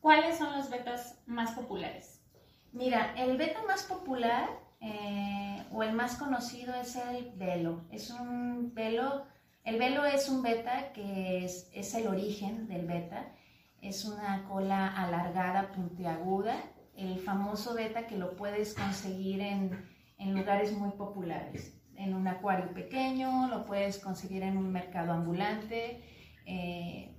¿Cuáles 0.00 0.38
son 0.38 0.56
los 0.56 0.70
betas 0.70 1.20
más 1.26 1.52
populares? 1.52 2.24
Mira, 2.72 3.14
el 3.16 3.36
beta 3.36 3.62
más 3.66 3.82
popular 3.84 4.48
eh, 4.80 5.64
o 5.72 5.82
el 5.82 5.92
más 5.92 6.16
conocido 6.16 6.74
es 6.74 6.96
el 6.96 7.32
velo. 7.36 7.84
Es 7.90 8.10
un 8.10 8.74
velo, 8.74 9.26
el 9.64 9.78
velo 9.78 10.04
es 10.04 10.28
un 10.28 10.42
beta 10.42 10.92
que 10.92 11.44
es, 11.44 11.70
es 11.72 11.94
el 11.94 12.06
origen 12.06 12.68
del 12.68 12.86
beta. 12.86 13.34
Es 13.80 14.04
una 14.04 14.44
cola 14.48 14.88
alargada, 14.88 15.72
puntiaguda. 15.72 16.56
El 16.94 17.18
famoso 17.18 17.74
beta 17.74 18.06
que 18.06 18.16
lo 18.16 18.36
puedes 18.36 18.74
conseguir 18.74 19.40
en, 19.40 19.88
en 20.18 20.34
lugares 20.34 20.72
muy 20.72 20.90
populares. 20.90 21.77
En 21.98 22.14
un 22.14 22.26
acuario 22.26 22.72
pequeño, 22.72 23.48
lo 23.48 23.66
puedes 23.66 23.98
conseguir 23.98 24.42
en 24.42 24.56
un 24.56 24.72
mercado 24.72 25.12
ambulante. 25.12 26.02
Eh, 26.46 27.10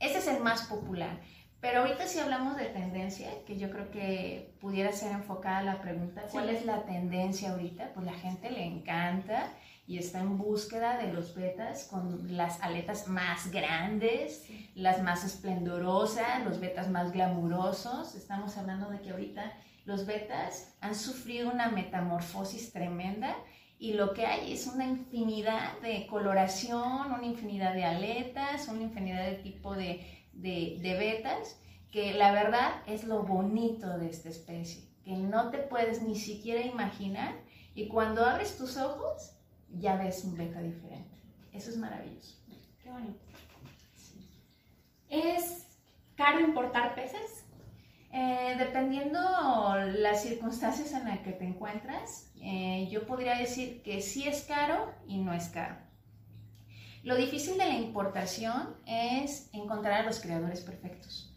ese 0.00 0.18
es 0.18 0.28
el 0.28 0.40
más 0.40 0.62
popular. 0.62 1.20
Pero 1.60 1.80
ahorita 1.80 2.06
si 2.06 2.20
hablamos 2.20 2.56
de 2.56 2.66
tendencia, 2.66 3.28
que 3.44 3.58
yo 3.58 3.68
creo 3.70 3.90
que 3.90 4.54
pudiera 4.60 4.92
ser 4.92 5.10
enfocada 5.10 5.62
la 5.62 5.82
pregunta, 5.82 6.22
¿cuál 6.30 6.50
es 6.50 6.64
la 6.64 6.84
tendencia 6.84 7.50
ahorita? 7.50 7.92
Pues 7.94 8.06
la 8.06 8.12
gente 8.12 8.48
le 8.50 8.64
encanta 8.64 9.52
y 9.88 9.98
está 9.98 10.20
en 10.20 10.38
búsqueda 10.38 10.98
de 10.98 11.12
los 11.12 11.34
betas 11.34 11.84
con 11.84 12.36
las 12.36 12.62
aletas 12.62 13.08
más 13.08 13.50
grandes, 13.50 14.46
las 14.76 15.02
más 15.02 15.24
esplendorosas, 15.24 16.44
los 16.44 16.60
betas 16.60 16.88
más 16.90 17.10
glamurosos. 17.10 18.14
Estamos 18.14 18.56
hablando 18.56 18.88
de 18.90 19.00
que 19.00 19.10
ahorita 19.10 19.52
los 19.84 20.06
betas 20.06 20.76
han 20.80 20.94
sufrido 20.94 21.50
una 21.50 21.70
metamorfosis 21.70 22.72
tremenda 22.72 23.34
y 23.78 23.92
lo 23.94 24.12
que 24.12 24.26
hay 24.26 24.52
es 24.52 24.66
una 24.66 24.84
infinidad 24.84 25.78
de 25.80 26.06
coloración, 26.06 27.12
una 27.12 27.24
infinidad 27.24 27.74
de 27.74 27.84
aletas, 27.84 28.68
una 28.68 28.82
infinidad 28.82 29.24
de 29.24 29.36
tipo 29.36 29.74
de 29.74 30.18
de, 30.38 30.96
betas, 30.98 31.58
que 31.90 32.14
la 32.14 32.32
verdad 32.32 32.82
es 32.86 33.04
lo 33.04 33.22
bonito 33.22 33.98
de 33.98 34.08
esta 34.08 34.28
especie, 34.28 34.84
que 35.04 35.12
no 35.12 35.50
te 35.50 35.58
puedes 35.58 36.02
ni 36.02 36.16
siquiera 36.16 36.60
imaginar 36.60 37.34
y 37.74 37.88
cuando 37.88 38.24
abres 38.24 38.56
tus 38.56 38.76
ojos 38.76 39.32
ya 39.78 39.96
ves 39.96 40.24
un 40.24 40.36
beta 40.36 40.60
diferente. 40.60 41.16
Eso 41.52 41.70
es 41.70 41.76
maravilloso. 41.76 42.36
Qué 42.82 42.90
bonito. 42.90 43.18
¿Es 45.08 45.66
caro 46.16 46.40
importar 46.40 46.94
peces? 46.94 47.44
Eh, 48.12 48.54
dependiendo 48.58 49.20
las 49.98 50.22
circunstancias 50.22 50.92
en 50.92 51.04
las 51.04 51.18
que 51.20 51.32
te 51.32 51.44
encuentras, 51.44 52.30
eh, 52.40 52.88
yo 52.90 53.06
podría 53.06 53.36
decir 53.36 53.82
que 53.82 54.00
sí 54.00 54.26
es 54.26 54.44
caro 54.44 54.94
y 55.06 55.18
no 55.18 55.32
es 55.32 55.48
caro. 55.48 55.76
Lo 57.02 57.16
difícil 57.16 57.56
de 57.58 57.66
la 57.66 57.76
importación 57.76 58.74
es 58.86 59.48
encontrar 59.52 60.02
a 60.02 60.04
los 60.04 60.20
creadores 60.20 60.60
perfectos 60.60 61.34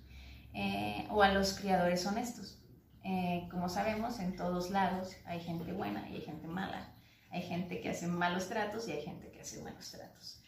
eh, 0.54 1.08
o 1.10 1.22
a 1.22 1.32
los 1.32 1.54
criadores 1.54 2.06
honestos. 2.06 2.58
Eh, 3.04 3.48
como 3.50 3.70
sabemos, 3.70 4.20
en 4.20 4.36
todos 4.36 4.70
lados 4.70 5.16
hay 5.26 5.40
gente 5.40 5.72
buena 5.72 6.10
y 6.10 6.16
hay 6.16 6.22
gente 6.22 6.48
mala. 6.48 6.94
Hay 7.30 7.44
gente 7.44 7.80
que 7.80 7.90
hace 7.90 8.08
malos 8.08 8.50
tratos 8.50 8.88
y 8.88 8.92
hay 8.92 9.02
gente 9.02 9.32
que 9.32 9.42
hace 9.42 9.62
buenos 9.62 9.90
tratos. 9.92 10.41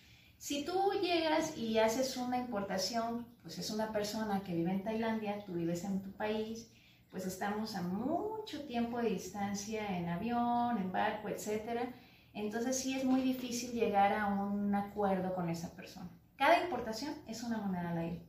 Si 0.44 0.66
tú 0.66 0.92
llegas 1.02 1.58
y 1.58 1.78
haces 1.78 2.18
una 2.18 2.38
importación, 2.38 3.26
pues 3.44 3.58
es 3.60 3.72
una 3.72 3.94
persona 3.94 4.44
que 4.44 4.54
vive 4.54 4.72
en 4.72 4.84
Tailandia, 4.84 5.42
tú 5.46 5.54
vives 5.54 5.86
en 5.86 6.02
tu 6.02 6.12
país, 6.12 6.70
pues 7.12 7.26
estamos 7.26 7.78
a 7.78 7.82
mucho 7.82 8.66
tiempo 8.66 9.02
de 9.02 9.12
distancia 9.12 9.98
en 9.98 10.10
avión, 10.10 10.80
en 10.80 10.92
barco, 10.92 11.30
etcétera 11.30 11.94
entonces 12.34 12.78
sí 12.78 12.94
es 12.94 13.06
muy 13.06 13.22
difícil 13.22 13.72
llegar 13.72 14.12
a 14.12 14.26
un 14.26 14.76
acuerdo 14.76 15.34
con 15.34 15.50
esa 15.50 15.74
persona. 15.78 16.10
Cada 16.36 16.62
importación 16.62 17.14
es 17.26 17.42
una 17.44 17.60
moneda 17.60 17.92
al 17.92 18.00
aire. 18.00 18.26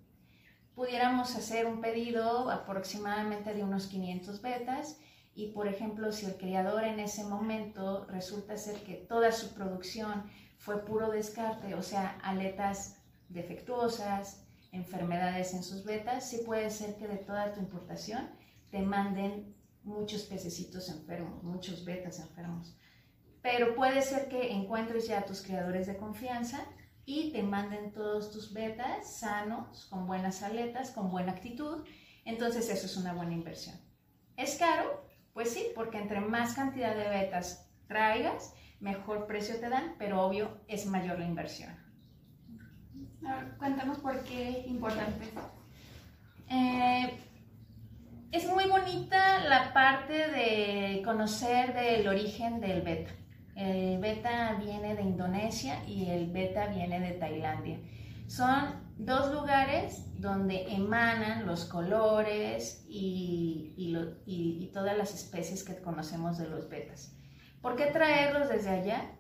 Pudiéramos 0.77 1.35
hacer 1.35 1.67
un 1.67 1.81
pedido 1.81 2.49
aproximadamente 2.49 3.55
de 3.55 3.65
unos 3.65 3.89
500 3.89 4.41
betas 4.41 5.01
y, 5.35 5.49
por 5.49 5.67
ejemplo, 5.67 6.13
si 6.13 6.27
el 6.27 6.37
criador 6.37 6.85
en 6.85 7.01
ese 7.01 7.25
momento 7.25 8.05
resulta 8.05 8.57
ser 8.57 8.85
que 8.85 8.95
toda 8.95 9.33
su 9.33 9.53
producción 9.53 10.31
fue 10.65 10.85
puro 10.85 11.11
descarte, 11.11 11.75
o 11.75 11.83
sea, 11.83 12.19
aletas 12.23 12.97
defectuosas, 13.29 14.47
enfermedades 14.73 15.55
en 15.55 15.63
sus 15.63 15.85
betas, 15.85 16.29
sí 16.29 16.43
puede 16.45 16.71
ser 16.71 16.97
que 16.97 17.07
de 17.07 17.19
toda 17.19 17.53
tu 17.53 17.61
importación 17.61 18.31
te 18.71 18.81
manden 18.81 19.55
muchos 19.83 20.23
pececitos 20.23 20.89
enfermos, 20.89 21.43
muchos 21.43 21.85
betas 21.85 22.19
enfermos 22.19 22.77
pero 23.45 23.75
puede 23.75 24.01
ser 24.01 24.31
que 24.31 24.53
encuentres 24.53 25.07
ya 25.07 25.27
tus 25.27 25.43
creadores 25.43 25.87
de 25.87 25.99
confianza 25.99 26.65
y 27.05 27.31
te 27.31 27.43
manden 27.43 27.93
todos 27.93 28.31
tus 28.33 28.55
betas 28.55 29.19
sanos, 29.19 29.85
con 29.91 30.07
buenas 30.07 30.43
aletas, 30.43 30.93
con 30.93 31.11
buena 31.11 31.33
actitud. 31.33 31.85
Entonces 32.25 32.71
eso 32.71 32.87
es 32.87 32.97
una 32.97 33.13
buena 33.13 33.35
inversión. 33.35 33.77
¿Es 34.39 34.57
caro? 34.57 35.07
Pues 35.35 35.51
sí, 35.51 35.67
porque 35.75 35.99
entre 35.99 36.21
más 36.21 36.55
cantidad 36.55 36.97
de 36.97 37.07
betas 37.07 37.71
traigas, 37.95 38.53
mejor 38.81 39.29
precio 39.29 39.61
te 39.61 39.69
dan, 39.69 39.95
pero 39.99 40.21
obvio 40.21 40.49
es 40.67 40.85
mayor 40.87 41.21
la 41.21 41.27
inversión. 41.27 41.71
cuéntanos 43.59 43.99
por 43.99 44.21
qué 44.25 44.65
importante. 44.67 45.27
Eh, 46.51 47.19
es 48.33 48.47
muy 48.49 48.65
bonita 48.65 49.45
la 49.49 49.73
parte 49.73 50.13
de 50.13 51.03
conocer 51.05 51.73
del 51.73 52.07
origen 52.07 52.61
del 52.61 52.83
beta. 52.83 53.13
El 53.55 53.99
beta 54.01 54.55
viene 54.55 54.97
de 54.97 55.03
Indonesia 55.03 55.83
y 55.87 56.11
el 56.11 56.31
beta 56.33 56.67
viene 56.67 56.99
de 56.99 57.13
Tailandia. 57.13 57.79
Son 58.27 58.85
dos 58.99 59.33
lugares 59.33 60.05
donde 60.21 60.73
emanan 60.73 61.47
los 61.47 61.65
colores 61.65 62.85
y, 62.89 63.93
todas 64.73 64.99
las 64.99 65.15
especies 65.15 65.63
que 65.63 65.81
conocemos 65.81 66.37
de 66.37 66.49
los 66.49 66.69
betas. 66.69 67.17
¿Por 67.65 67.77
qué 67.77 67.87
traerlos 67.87 68.51
desde 68.51 68.69
allá? 68.69 69.11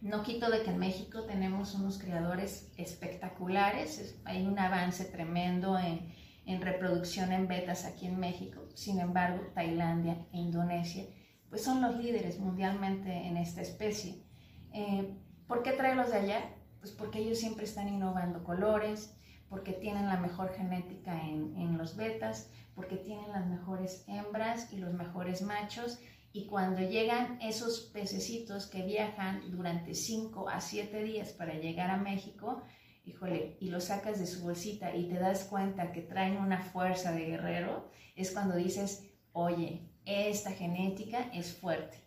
No 0.00 0.24
quito 0.24 0.50
de 0.50 0.64
que 0.64 0.70
en 0.70 0.78
México 0.78 1.22
tenemos 1.22 1.72
unos 1.76 1.98
criadores 1.98 2.72
espectaculares, 2.76 4.20
hay 4.24 4.44
un 4.44 4.58
avance 4.58 5.04
tremendo 5.04 5.78
en, 5.78 6.12
en 6.46 6.60
reproducción 6.60 7.30
en 7.30 7.46
betas 7.46 7.84
aquí 7.84 8.06
en 8.06 8.18
México. 8.18 8.60
Sin 8.74 8.98
embargo, 8.98 9.52
Tailandia 9.54 10.26
e 10.32 10.38
Indonesia 10.38 11.04
pues 11.48 11.62
son 11.62 11.80
los 11.80 11.96
líderes 11.96 12.40
mundialmente 12.40 13.28
en 13.28 13.36
esta 13.36 13.60
especie. 13.60 14.24
Eh, 14.72 15.16
¿Por 15.46 15.62
qué 15.62 15.70
traerlos 15.70 16.10
de 16.10 16.16
allá? 16.16 16.40
Pues 16.80 16.90
porque 16.90 17.20
ellos 17.20 17.38
siempre 17.38 17.66
están 17.66 17.88
innovando 17.88 18.42
colores, 18.42 19.16
porque 19.48 19.74
tienen 19.74 20.08
la 20.08 20.16
mejor 20.16 20.52
genética 20.54 21.22
en, 21.22 21.56
en 21.56 21.78
los 21.78 21.94
betas, 21.94 22.50
porque 22.74 22.96
tienen 22.96 23.30
las 23.30 23.46
mejores 23.46 24.02
hembras 24.08 24.72
y 24.72 24.78
los 24.78 24.92
mejores 24.92 25.42
machos 25.42 26.00
y 26.34 26.46
cuando 26.46 26.80
llegan 26.80 27.38
esos 27.40 27.78
pececitos 27.92 28.66
que 28.66 28.82
viajan 28.82 29.52
durante 29.52 29.94
5 29.94 30.48
a 30.48 30.60
7 30.60 31.04
días 31.04 31.30
para 31.30 31.54
llegar 31.54 31.90
a 31.90 31.96
México, 31.96 32.64
híjole, 33.04 33.56
y 33.60 33.70
los 33.70 33.84
sacas 33.84 34.18
de 34.18 34.26
su 34.26 34.42
bolsita 34.42 34.96
y 34.96 35.04
te 35.04 35.14
das 35.14 35.44
cuenta 35.44 35.92
que 35.92 36.02
traen 36.02 36.38
una 36.38 36.60
fuerza 36.60 37.12
de 37.12 37.26
guerrero, 37.26 37.88
es 38.16 38.32
cuando 38.32 38.56
dices, 38.56 39.08
oye, 39.32 39.88
esta 40.06 40.50
genética 40.50 41.30
es 41.32 41.54
fuerte. 41.54 41.98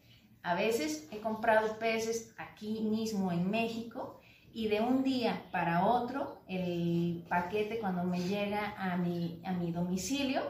A 0.44 0.56
veces 0.56 1.08
he 1.14 1.22
comprado 1.22 1.80
peces 1.80 2.34
aquí 2.38 2.82
mismo 2.82 3.32
en 3.32 3.50
México 3.50 4.20
y 4.52 4.68
de 4.68 4.82
un 4.82 5.06
día 5.06 5.42
para 5.54 5.86
otro 5.86 6.42
el 6.50 7.26
paquete 7.30 7.80
cuando 7.80 8.04
me 8.04 8.20
llega 8.20 8.76
a 8.78 8.98
mi, 8.98 9.42
a 9.46 9.54
mi 9.54 9.72
domicilio 9.72 10.42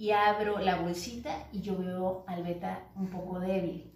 y 0.00 0.12
abro 0.12 0.58
la 0.60 0.76
bolsita 0.76 1.46
y 1.52 1.60
yo 1.60 1.76
veo 1.76 2.24
al 2.26 2.42
beta 2.42 2.88
un 2.96 3.10
poco 3.10 3.38
débil. 3.38 3.92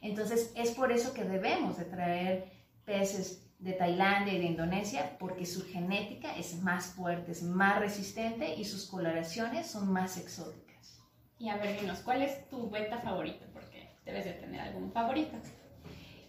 Entonces 0.00 0.52
es 0.54 0.70
por 0.70 0.92
eso 0.92 1.12
que 1.12 1.24
debemos 1.24 1.76
de 1.76 1.86
traer 1.86 2.52
peces 2.84 3.44
de 3.58 3.72
Tailandia 3.72 4.34
y 4.34 4.38
de 4.38 4.44
Indonesia 4.44 5.16
porque 5.18 5.44
su 5.44 5.66
genética 5.66 6.36
es 6.36 6.62
más 6.62 6.86
fuerte, 6.86 7.32
es 7.32 7.42
más 7.42 7.80
resistente 7.80 8.54
y 8.54 8.64
sus 8.64 8.86
coloraciones 8.86 9.66
son 9.66 9.92
más 9.92 10.18
exóticas. 10.18 11.00
Y 11.40 11.48
a 11.48 11.56
ver, 11.56 11.80
dinos, 11.80 11.98
¿cuál 12.04 12.22
es 12.22 12.48
tu 12.48 12.70
beta 12.70 13.00
favorito? 13.00 13.44
Porque 13.52 13.88
debes 14.04 14.26
de 14.26 14.34
tener 14.34 14.60
algún 14.60 14.92
favorito. 14.92 15.36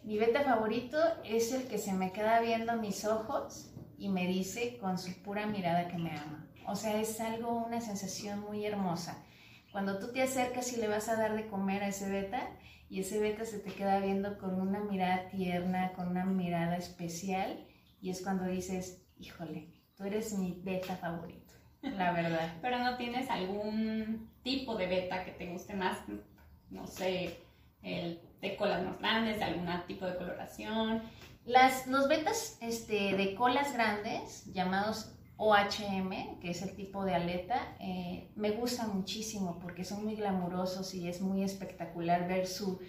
Mi 0.02 0.18
beta 0.18 0.42
favorito 0.42 0.98
es 1.24 1.52
el 1.52 1.68
que 1.68 1.78
se 1.78 1.94
me 1.94 2.12
queda 2.12 2.42
viendo 2.42 2.76
mis 2.78 3.06
ojos 3.06 3.70
y 3.98 4.10
me 4.10 4.28
dice 4.28 4.78
con 4.78 4.98
su 4.98 5.14
pura 5.22 5.46
mirada 5.46 5.88
que 5.88 5.98
me 5.98 6.12
ama. 6.12 6.48
O 6.68 6.75
sea, 6.75 7.00
es 7.00 7.20
algo, 7.20 7.66
una 7.66 7.82
sensación 7.82 8.40
muy 8.42 8.66
hermosa. 8.66 9.24
Cuando 9.72 10.00
tú 10.00 10.12
te 10.12 10.22
acercas 10.22 10.72
y 10.74 10.78
le 10.78 10.88
vas 10.88 11.10
a 11.10 11.16
dar 11.16 11.36
de 11.36 11.48
comer 11.48 11.84
a 11.84 11.90
ese 11.90 12.10
beta 12.10 12.50
y 12.90 13.02
ese 13.02 13.20
beta 13.20 13.46
se 13.46 13.60
te 13.60 13.72
queda 13.72 14.00
viendo 14.00 14.38
con 14.38 14.60
una 14.60 14.80
mirada 14.80 15.28
tierna, 15.30 15.94
con 15.94 16.08
una 16.08 16.25
mirada 16.25 16.78
especial 16.78 17.66
y 18.02 18.10
es 18.10 18.22
cuando 18.22 18.46
dices, 18.46 19.06
híjole, 19.18 19.74
tú 19.96 20.04
eres 20.04 20.38
mi 20.38 20.62
beta 20.64 20.96
favorito, 20.96 21.54
la 21.82 22.12
verdad. 22.14 22.54
Pero 22.62 22.80
no 22.80 22.98
tienes 22.98 23.30
algún 23.30 24.32
tipo 24.44 24.75
de 24.75 24.88
beta 24.88 25.25
que 25.25 25.32
te 25.32 25.48
guste 25.48 25.74
más, 25.74 25.98
no 26.70 26.88
sé, 26.88 27.40
el 27.82 28.22
de 28.42 28.56
colas 28.56 28.84
más 28.84 29.00
grandes, 29.00 29.38
de 29.38 29.44
algún 29.44 29.68
tipo 29.88 30.06
de 30.06 30.18
coloración. 30.18 31.02
Las, 31.46 31.86
los 31.86 32.08
betas 32.08 32.58
este, 32.62 33.16
de 33.16 33.36
colas 33.36 33.72
grandes, 33.72 34.46
llamados 34.52 35.16
OHM, 35.38 36.40
que 36.40 36.50
es 36.52 36.62
el 36.62 36.75
tipo 36.75 37.04
de 37.04 37.14
aleta, 37.14 37.75
eh, 37.80 38.32
me 38.36 38.52
gustan 38.52 38.96
muchísimo 38.96 39.60
porque 39.60 39.84
son 39.84 40.06
muy 40.06 40.16
glamurosos 40.16 40.94
y 40.96 41.08
es 41.08 41.22
muy 41.22 41.44
espectacular 41.44 42.28
ver 42.28 42.48
su, 42.48 42.80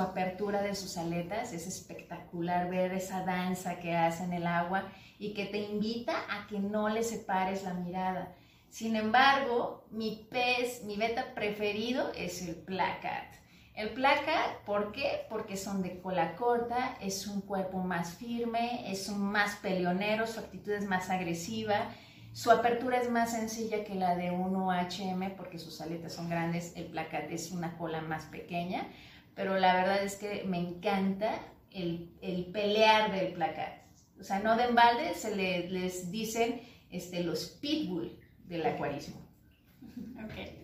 apertura 0.00 0.62
de 0.62 0.74
sus 0.74 0.96
aletas, 0.96 1.52
es 1.52 1.66
espectacular 1.66 2.68
ver 2.68 2.92
esa 2.92 3.24
danza 3.24 3.78
que 3.78 3.96
hace 3.96 4.24
en 4.24 4.32
el 4.32 4.46
agua 4.46 4.90
y 5.18 5.32
que 5.32 5.46
te 5.46 5.58
invita 5.58 6.24
a 6.30 6.46
que 6.48 6.58
no 6.58 6.88
le 6.88 7.04
separes 7.04 7.62
la 7.62 7.74
mirada. 7.74 8.34
Sin 8.70 8.96
embargo, 8.96 9.84
mi 9.90 10.26
pez, 10.30 10.84
mi 10.84 10.96
beta 10.96 11.34
preferido 11.34 12.12
es 12.14 12.42
el 12.42 12.56
placat. 12.56 13.39
El 13.74 13.90
placat, 13.90 14.58
¿por 14.66 14.92
qué? 14.92 15.26
Porque 15.28 15.56
son 15.56 15.82
de 15.82 16.00
cola 16.00 16.36
corta, 16.36 16.96
es 17.00 17.26
un 17.26 17.40
cuerpo 17.40 17.78
más 17.78 18.14
firme, 18.14 18.90
es 18.90 19.08
más 19.10 19.56
peleonero, 19.56 20.26
su 20.26 20.40
actitud 20.40 20.72
es 20.72 20.86
más 20.86 21.08
agresiva, 21.08 21.88
su 22.32 22.50
apertura 22.50 22.98
es 23.00 23.10
más 23.10 23.32
sencilla 23.32 23.84
que 23.84 23.94
la 23.94 24.16
de 24.16 24.30
un 24.30 24.54
HM 24.54 25.36
porque 25.36 25.58
sus 25.58 25.80
aletas 25.80 26.12
son 26.12 26.28
grandes, 26.28 26.76
el 26.76 26.86
placat 26.86 27.30
es 27.30 27.50
una 27.52 27.76
cola 27.76 28.00
más 28.00 28.24
pequeña, 28.26 28.86
pero 29.34 29.58
la 29.58 29.74
verdad 29.74 30.02
es 30.02 30.16
que 30.16 30.44
me 30.44 30.58
encanta 30.58 31.40
el, 31.70 32.10
pelear 32.52 33.12
del 33.12 33.32
placat. 33.32 33.80
O 34.20 34.24
sea, 34.24 34.40
no 34.40 34.56
de 34.56 34.64
embalde, 34.64 35.14
se 35.14 35.34
les 35.34 36.10
dicen 36.10 36.60
este, 36.90 37.22
los 37.22 37.46
pitbull 37.60 38.18
del 38.46 38.66
acuarismo. 38.66 39.16
Ok. 40.22 40.60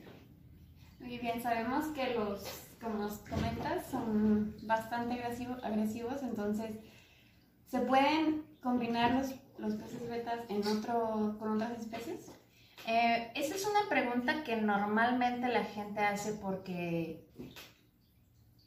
Muy 1.01 1.19
bien, 1.19 1.41
sabemos 1.41 1.87
que 1.95 2.15
los 2.15 2.66
como 2.81 2.99
nos 2.99 3.19
comentas, 3.19 3.87
son 3.91 4.57
bastante 4.63 5.23
agresivos, 5.63 6.23
entonces 6.23 6.77
¿se 7.67 7.81
pueden 7.81 8.45
combinar 8.63 9.15
los, 9.15 9.35
los 9.59 9.75
peces 9.75 10.09
betas 10.09 10.41
en 10.49 10.67
otro, 10.67 11.37
con 11.39 11.57
otras 11.57 11.79
especies? 11.79 12.31
Eh, 12.87 13.33
esa 13.35 13.55
es 13.55 13.67
una 13.67 13.89
pregunta 13.89 14.45
que 14.45 14.57
normalmente 14.57 15.49
la 15.49 15.65
gente 15.65 16.01
hace 16.01 16.35
porque 16.35 17.27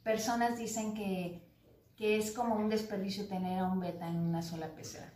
personas 0.02 0.58
dicen 0.58 0.94
que, 0.94 1.42
que 1.96 2.18
es 2.18 2.32
como 2.32 2.56
un 2.56 2.68
desperdicio 2.68 3.28
tener 3.28 3.60
a 3.60 3.66
un 3.66 3.80
beta 3.80 4.08
en 4.08 4.18
una 4.18 4.42
sola 4.42 4.68
pecera. 4.74 5.12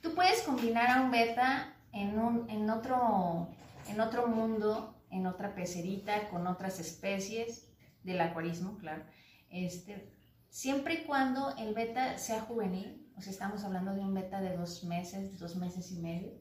Tú 0.00 0.14
puedes 0.14 0.42
combinar 0.42 0.90
a 0.90 1.02
un 1.02 1.10
beta 1.10 1.74
en, 1.92 2.18
un, 2.18 2.48
en, 2.48 2.68
otro, 2.70 3.48
en 3.88 4.00
otro 4.00 4.26
mundo 4.26 4.93
en 5.14 5.26
otra 5.26 5.54
pecerita 5.54 6.28
con 6.28 6.46
otras 6.46 6.80
especies 6.80 7.68
del 8.02 8.20
acuarismo, 8.20 8.76
claro. 8.78 9.04
Este, 9.48 10.12
siempre 10.48 10.94
y 10.94 11.04
cuando 11.04 11.56
el 11.56 11.72
beta 11.72 12.18
sea 12.18 12.40
juvenil, 12.40 13.08
o 13.16 13.20
sea, 13.20 13.32
estamos 13.32 13.62
hablando 13.62 13.94
de 13.94 14.00
un 14.00 14.12
beta 14.12 14.40
de 14.40 14.56
dos 14.56 14.82
meses, 14.84 15.38
dos 15.38 15.54
meses 15.56 15.92
y 15.92 16.00
medio, 16.00 16.32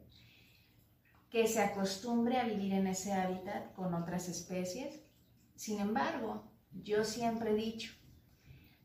que 1.30 1.48
se 1.48 1.62
acostumbre 1.62 2.38
a 2.38 2.46
vivir 2.46 2.74
en 2.74 2.88
ese 2.88 3.14
hábitat 3.14 3.74
con 3.74 3.94
otras 3.94 4.28
especies. 4.28 5.00
Sin 5.56 5.80
embargo, 5.80 6.52
yo 6.72 7.04
siempre 7.04 7.52
he 7.52 7.56
dicho, 7.56 7.94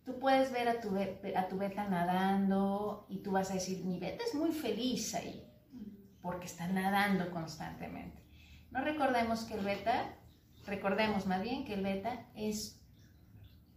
tú 0.05 0.19
puedes 0.19 0.53
ver 0.53 0.69
a 0.69 0.81
tu, 0.81 0.95
a 0.97 1.49
tu 1.49 1.57
beta 1.57 1.89
nadando 1.89 3.07
y 3.09 3.19
tú 3.23 3.33
vas 3.33 3.51
a 3.51 3.55
decir, 3.55 3.85
mi 3.85 3.99
beta 3.99 4.23
es 4.23 4.35
muy 4.35 4.53
feliz 4.53 5.15
ahí, 5.15 5.51
porque 6.21 6.47
está 6.47 6.69
nadando 6.69 7.31
constantemente. 7.31 8.18
No 8.71 8.83
recordemos 8.83 9.45
que 9.45 9.55
el 9.55 9.65
beta, 9.65 10.15
recordemos 10.67 11.27
más 11.27 11.43
bien 11.43 11.65
que 11.65 11.75
el 11.75 11.83
beta 11.83 12.27
es 12.35 12.81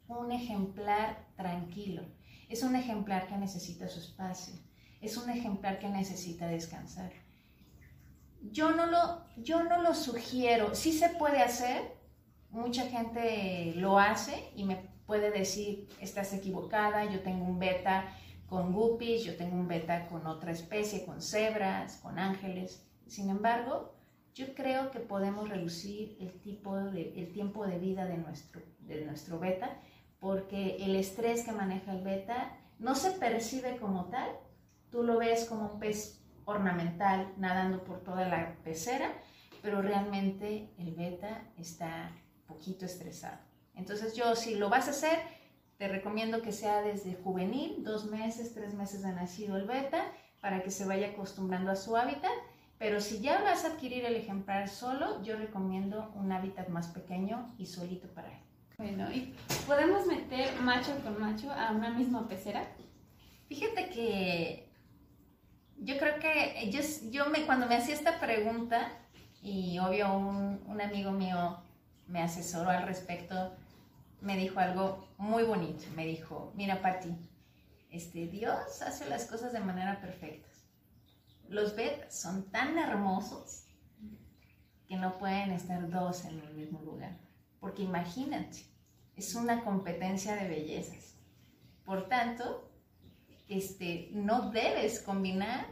un 0.08 0.32
ejemplar 0.32 1.27
tranquilo, 1.36 2.04
es 2.49 2.63
un 2.63 2.75
ejemplar 2.75 3.27
que 3.27 3.38
necesita 3.38 3.88
su 3.88 3.99
espacio, 3.99 4.54
es 4.99 5.15
un 5.15 5.30
ejemplar 5.30 5.80
que 5.80 5.88
necesita 5.88 6.47
descansar. 6.47 7.12
Yo 8.41 8.71
no 8.71 8.88
lo, 8.88 9.25
yo 9.38 9.63
no 9.63 9.82
lo 9.82 9.93
sugiero, 9.93 10.75
sí 10.75 10.91
se 10.91 11.10
puede 11.10 11.41
hacer, 11.41 11.95
mucha 12.49 12.84
gente 12.88 13.73
lo 13.75 13.97
hace 13.97 14.51
y 14.56 14.65
me 14.65 14.75
puede 15.06 15.32
decir, 15.32 15.88
estás 16.01 16.34
equivocada, 16.34 17.06
yo 17.06 17.21
tengo 17.21 17.45
un 17.45 17.60
beta 17.60 18.13
con 18.47 18.73
guppies, 18.73 19.23
yo 19.23 19.38
tengo 19.38 19.56
un 19.56 19.67
beta 19.67 20.08
con 20.08 20.27
otra 20.27 20.51
especie, 20.51 21.06
con 21.06 21.21
cebras, 21.21 21.97
con 21.97 22.19
ángeles. 22.19 22.86
Sin 23.08 23.30
embargo, 23.30 23.95
yo 24.34 24.54
creo 24.56 24.91
que 24.91 25.00
podemos 25.00 25.50
reducir 25.50 26.17
el, 26.20 26.32
tipo 26.41 26.78
el 26.78 27.32
tiempo 27.34 27.65
de 27.67 27.78
vida 27.78 28.06
de 28.06 28.17
nuestro, 28.17 28.62
de 28.80 29.06
nuestro 29.06 29.39
beta 29.39 29.78
porque 30.22 30.78
el 30.80 30.96
estrés 30.96 31.44
que 31.44 31.52
maneja 31.52 31.91
el 31.91 32.04
beta 32.04 32.56
no 32.80 32.96
se 32.96 33.12
percibe 33.12 33.78
como 33.78 34.06
tal, 34.06 34.30
tú 34.91 35.04
lo 35.04 35.17
ves 35.17 35.46
como 35.46 35.74
un 35.74 35.80
pez 35.80 36.22
ornamental 36.46 37.34
nadando 37.38 37.84
por 37.84 38.04
toda 38.04 38.28
la 38.28 38.56
pecera, 38.63 39.12
pero 39.62 39.82
realmente 39.82 40.70
el 40.78 40.94
beta 40.94 41.44
está 41.58 42.12
poquito 42.48 42.86
estresado. 42.86 43.39
Entonces 43.76 44.15
yo 44.15 44.36
si 44.36 44.56
lo 44.56 44.70
vas 44.70 44.88
a 44.88 44.91
hacer, 44.91 45.20
te 45.78 45.88
recomiendo 45.88 46.44
que 46.44 46.52
sea 46.52 46.82
desde 46.84 47.15
juvenil, 47.15 47.84
dos 47.84 48.06
meses, 48.06 48.54
tres 48.54 48.76
meses 48.76 49.02
de 49.02 49.13
nacido 49.13 49.58
el 49.58 49.65
beta, 49.65 50.04
para 50.39 50.62
que 50.62 50.70
se 50.70 50.86
vaya 50.86 51.10
acostumbrando 51.10 51.72
a 51.72 51.76
su 51.76 51.98
hábitat 51.98 52.32
pero 52.82 53.00
si 53.00 53.20
ya 53.20 53.44
vas 53.44 53.63
a 53.63 53.74
adquirir 53.74 54.06
el 54.06 54.15
ejemplar 54.15 54.67
solo, 54.67 55.22
yo 55.22 55.36
recomiendo 55.36 56.12
un 56.15 56.32
hábitat 56.32 56.67
más 56.70 56.88
pequeño 56.88 57.54
y 57.60 57.67
solito 57.67 58.08
para 58.08 58.30
él. 58.30 58.39
Bueno, 58.80 59.12
¿y 59.12 59.36
podemos 59.67 60.08
meter 60.08 60.60
macho 60.62 60.91
con 61.04 61.22
macho 61.22 61.52
a 61.52 61.74
una 61.74 61.91
misma 61.91 62.28
pecera? 62.28 62.65
Fíjate 63.48 63.88
que 63.91 64.67
yo 65.78 65.96
creo 66.00 66.17
que 66.17 66.72
yo, 66.72 66.82
yo 67.12 67.28
me, 67.28 67.46
cuando 67.46 67.67
me 67.67 67.76
hacía 67.76 67.94
esta 67.94 68.20
pregunta, 68.20 68.91
y 69.44 69.78
obvio 69.78 70.17
un, 70.17 70.63
un 70.65 70.82
amigo 70.82 71.12
mío 71.12 71.60
me 72.08 72.24
asesoró 72.24 72.72
al 72.72 72.88
respecto, 72.88 73.54
me 74.22 74.36
dijo 74.38 74.60
algo 74.60 75.08
muy 75.20 75.44
bonito. 75.44 75.84
Me 75.96 76.08
dijo, 76.08 76.52
mira 76.56 76.82
Pati, 76.82 77.15
este, 77.91 78.26
Dios 78.26 78.82
hace 78.82 79.08
las 79.08 79.26
cosas 79.26 79.54
de 79.54 79.60
manera 79.60 80.02
perfecta 80.02 80.51
los 81.52 81.76
betas 81.76 82.18
son 82.18 82.50
tan 82.50 82.78
hermosos 82.78 83.66
que 84.88 84.96
no 84.96 85.18
pueden 85.18 85.52
estar 85.52 85.90
dos 85.90 86.24
en 86.24 86.40
el 86.40 86.54
mismo 86.54 86.82
lugar. 86.82 87.18
Porque 87.60 87.84
imagínate, 87.84 88.66
es 89.16 89.36
una 89.36 89.64
competencia 89.64 90.36
de 90.36 90.48
bellezas. 90.48 91.16
Por 91.84 92.08
tanto, 92.08 92.72
este, 93.50 94.10
no 94.14 94.52
debes 94.52 95.02
combinar 95.02 95.66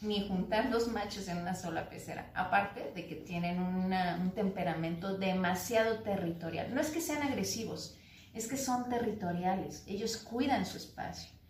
ni 0.00 0.26
juntar 0.26 0.70
dos 0.70 0.88
machos 0.88 1.28
en 1.28 1.38
una 1.38 1.54
sola 1.54 1.88
pecera. 1.88 2.32
Aparte 2.34 2.90
de 2.92 3.06
que 3.06 3.14
tienen 3.14 3.60
un 3.60 4.32
temperamento 4.32 5.16
demasiado 5.16 6.00
territorial. 6.00 6.74
No 6.74 6.80
es 6.80 6.90
que 6.90 7.00
sean 7.00 7.22
agresivos, 7.22 7.96
es 8.34 8.48
que 8.48 8.56
son 8.56 8.88
territoriales. 8.88 9.84
Ellos 9.86 10.16
cuidan 10.16 10.66
su 10.66 10.78
espacio 10.78 11.41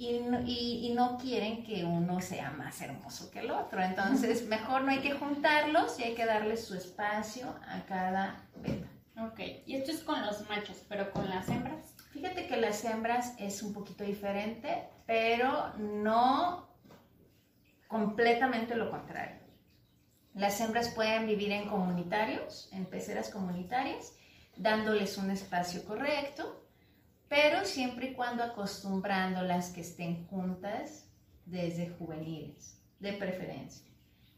y 0.00 0.92
no, 0.94 1.18
quieren 1.18 1.62
que 1.62 1.84
uno 1.84 2.20
sea 2.20 2.50
más 2.52 2.80
hermoso 2.80 3.30
que 3.30 3.40
el 3.40 3.50
otro. 3.50 3.82
Entonces, 3.82 4.46
mejor 4.46 4.82
no 4.82 4.92
hay 4.92 5.00
que 5.00 5.12
juntarlos 5.12 6.00
y 6.00 6.04
hay 6.04 6.14
que 6.14 6.24
darles 6.24 6.64
su 6.64 6.74
espacio 6.74 7.54
a 7.68 7.84
cada 7.84 8.48
beta. 8.56 8.88
Ok, 9.18 9.40
y 9.66 9.76
esto 9.76 9.90
es 9.90 10.02
con 10.02 10.24
los 10.24 10.48
machos, 10.48 10.82
pero 10.88 11.10
con 11.10 11.28
las 11.28 11.48
hembras. 11.50 11.94
Fíjate 12.12 12.46
que 12.46 12.56
las 12.56 12.82
hembras 12.84 13.34
es 13.38 13.62
un 13.62 13.74
poquito 13.74 14.02
diferente, 14.02 14.88
pero 15.06 15.74
no 15.76 16.70
completamente 17.86 18.76
lo 18.76 18.90
contrario. 18.90 19.40
Las 20.32 20.60
hembras 20.62 20.88
pueden 20.88 21.26
vivir 21.26 21.52
en 21.52 21.68
comunitarios, 21.68 22.70
en 22.72 22.86
peceras 22.86 23.28
comunitarias, 23.28 24.14
dándoles 24.56 25.18
un 25.18 25.30
espacio 25.30 25.84
correcto 25.84 26.69
siempre 27.70 28.10
y 28.10 28.14
cuando 28.14 28.42
acostumbrando 28.42 29.42
las 29.42 29.70
que 29.70 29.80
estén 29.80 30.26
juntas 30.26 31.06
desde 31.46 31.88
juveniles, 31.90 32.76
de 32.98 33.14
preferencia, 33.14 33.90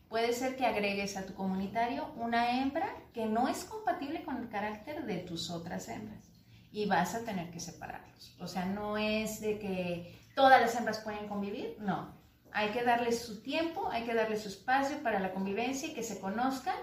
puede 0.08 0.32
ser 0.32 0.56
que 0.56 0.66
agregues 0.66 1.16
a 1.16 1.26
tu 1.26 1.34
comunitario 1.34 2.12
una 2.16 2.60
hembra 2.60 2.94
que 3.12 3.26
no 3.26 3.48
es 3.48 3.64
compatible 3.64 4.22
con 4.22 4.36
el 4.36 4.48
carácter 4.48 5.04
de 5.06 5.18
tus 5.18 5.50
otras 5.50 5.88
hembras 5.88 6.30
y 6.70 6.86
vas 6.86 7.14
a 7.14 7.24
tener 7.24 7.50
que 7.50 7.60
separarlos. 7.60 8.36
O 8.38 8.46
sea, 8.46 8.66
no 8.66 8.98
es 8.98 9.40
de 9.40 9.58
que 9.58 10.18
todas 10.34 10.60
las 10.60 10.76
hembras 10.76 11.00
pueden 11.00 11.26
convivir, 11.28 11.76
no. 11.80 12.14
Hay 12.52 12.70
que 12.70 12.84
darles 12.84 13.22
su 13.22 13.42
tiempo, 13.42 13.88
hay 13.90 14.04
que 14.04 14.14
darles 14.14 14.42
su 14.42 14.48
espacio 14.48 15.02
para 15.02 15.18
la 15.18 15.32
convivencia 15.32 15.88
y 15.88 15.94
que 15.94 16.02
se 16.02 16.20
conozcan 16.20 16.76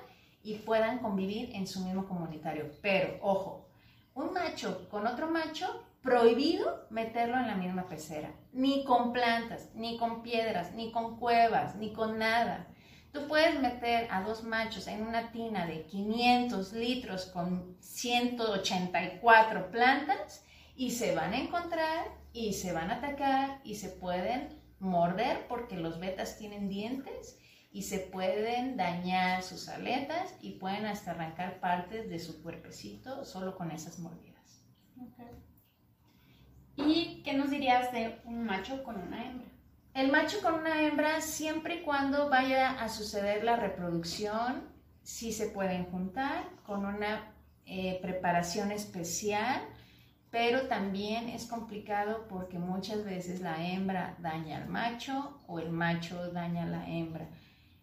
y 0.44 0.56
puedan 0.56 1.00
convivir 1.00 1.56
en 1.56 1.68
su 1.68 1.86
mismo 1.86 2.08
comunitario. 2.08 2.72
Pero, 2.82 3.18
ojo, 3.22 3.70
un 4.16 4.34
macho 4.34 4.90
con 4.90 5.06
otro 5.06 5.30
macho, 5.30 5.86
prohibido 6.10 6.88
meterlo 6.90 7.38
en 7.38 7.46
la 7.46 7.56
misma 7.56 7.88
pecera. 7.88 8.34
Ni 8.52 8.84
con 8.84 9.14
plantas, 9.14 9.70
ni 9.76 9.96
con 9.96 10.24
piedras, 10.24 10.74
ni 10.74 10.92
con 10.92 11.20
cuevas, 11.20 11.76
ni 11.76 11.94
con 11.94 12.18
nada. 12.18 12.68
Tú 13.14 13.28
puedes 13.28 13.60
meter 13.60 14.08
a 14.10 14.24
dos 14.24 14.44
machos 14.44 14.88
en 14.88 15.06
una 15.06 15.32
tina 15.32 15.68
de 15.68 15.86
500 15.86 16.74
litros 16.74 17.28
con 17.28 17.78
184 17.80 19.70
plantas 19.70 20.44
y 20.76 20.92
se 20.92 21.14
van 21.14 21.34
a 21.34 21.42
encontrar 21.42 22.08
y 22.34 22.54
se 22.54 22.74
van 22.74 22.90
a 22.90 22.96
atacar 22.96 23.62
y 23.64 23.76
se 23.76 23.90
pueden 23.90 24.60
morder 24.80 25.46
porque 25.48 25.78
los 25.78 26.00
betas 26.00 26.40
tienen 26.40 26.70
dientes 26.70 27.38
y 27.72 27.84
se 27.84 28.00
pueden 28.00 28.78
dañar 28.78 29.44
sus 29.44 29.70
aletas 29.70 30.34
y 30.42 30.54
pueden 30.54 30.88
hasta 30.88 31.12
arrancar 31.12 31.60
partes 31.60 32.10
de 32.10 32.18
su 32.18 32.42
cuerpecito 32.42 33.26
solo 33.26 33.56
con 33.56 33.70
esas 33.70 34.00
mordidas. 34.00 34.66
¿Y 36.88 37.22
qué 37.24 37.34
nos 37.34 37.50
dirías 37.50 37.92
de 37.92 38.20
un 38.26 38.46
macho 38.46 38.84
con 38.84 38.96
una 38.98 39.26
hembra? 39.26 39.48
El 39.94 40.12
macho 40.12 40.42
con 40.42 40.54
una 40.54 40.82
hembra, 40.82 41.20
siempre 41.22 41.76
y 41.76 41.82
cuando 41.82 42.30
vaya 42.30 42.72
a 42.82 42.90
suceder 42.90 43.44
la 43.44 43.58
reproducción, 43.58 44.64
sí 45.04 45.34
se 45.34 45.48
pueden 45.48 45.86
juntar 45.86 46.48
con 46.66 46.86
una 46.86 47.34
eh, 47.66 48.00
preparación 48.02 48.72
especial, 48.72 49.62
pero 50.32 50.68
también 50.68 51.28
es 51.28 51.46
complicado 51.46 52.28
porque 52.30 52.60
muchas 52.60 53.04
veces 53.04 53.42
la 53.42 53.68
hembra 53.68 54.16
daña 54.20 54.58
al 54.58 54.70
macho 54.70 55.42
o 55.48 55.60
el 55.60 55.72
macho 55.72 56.32
daña 56.32 56.64
a 56.64 56.68
la 56.68 56.88
hembra. 56.88 57.28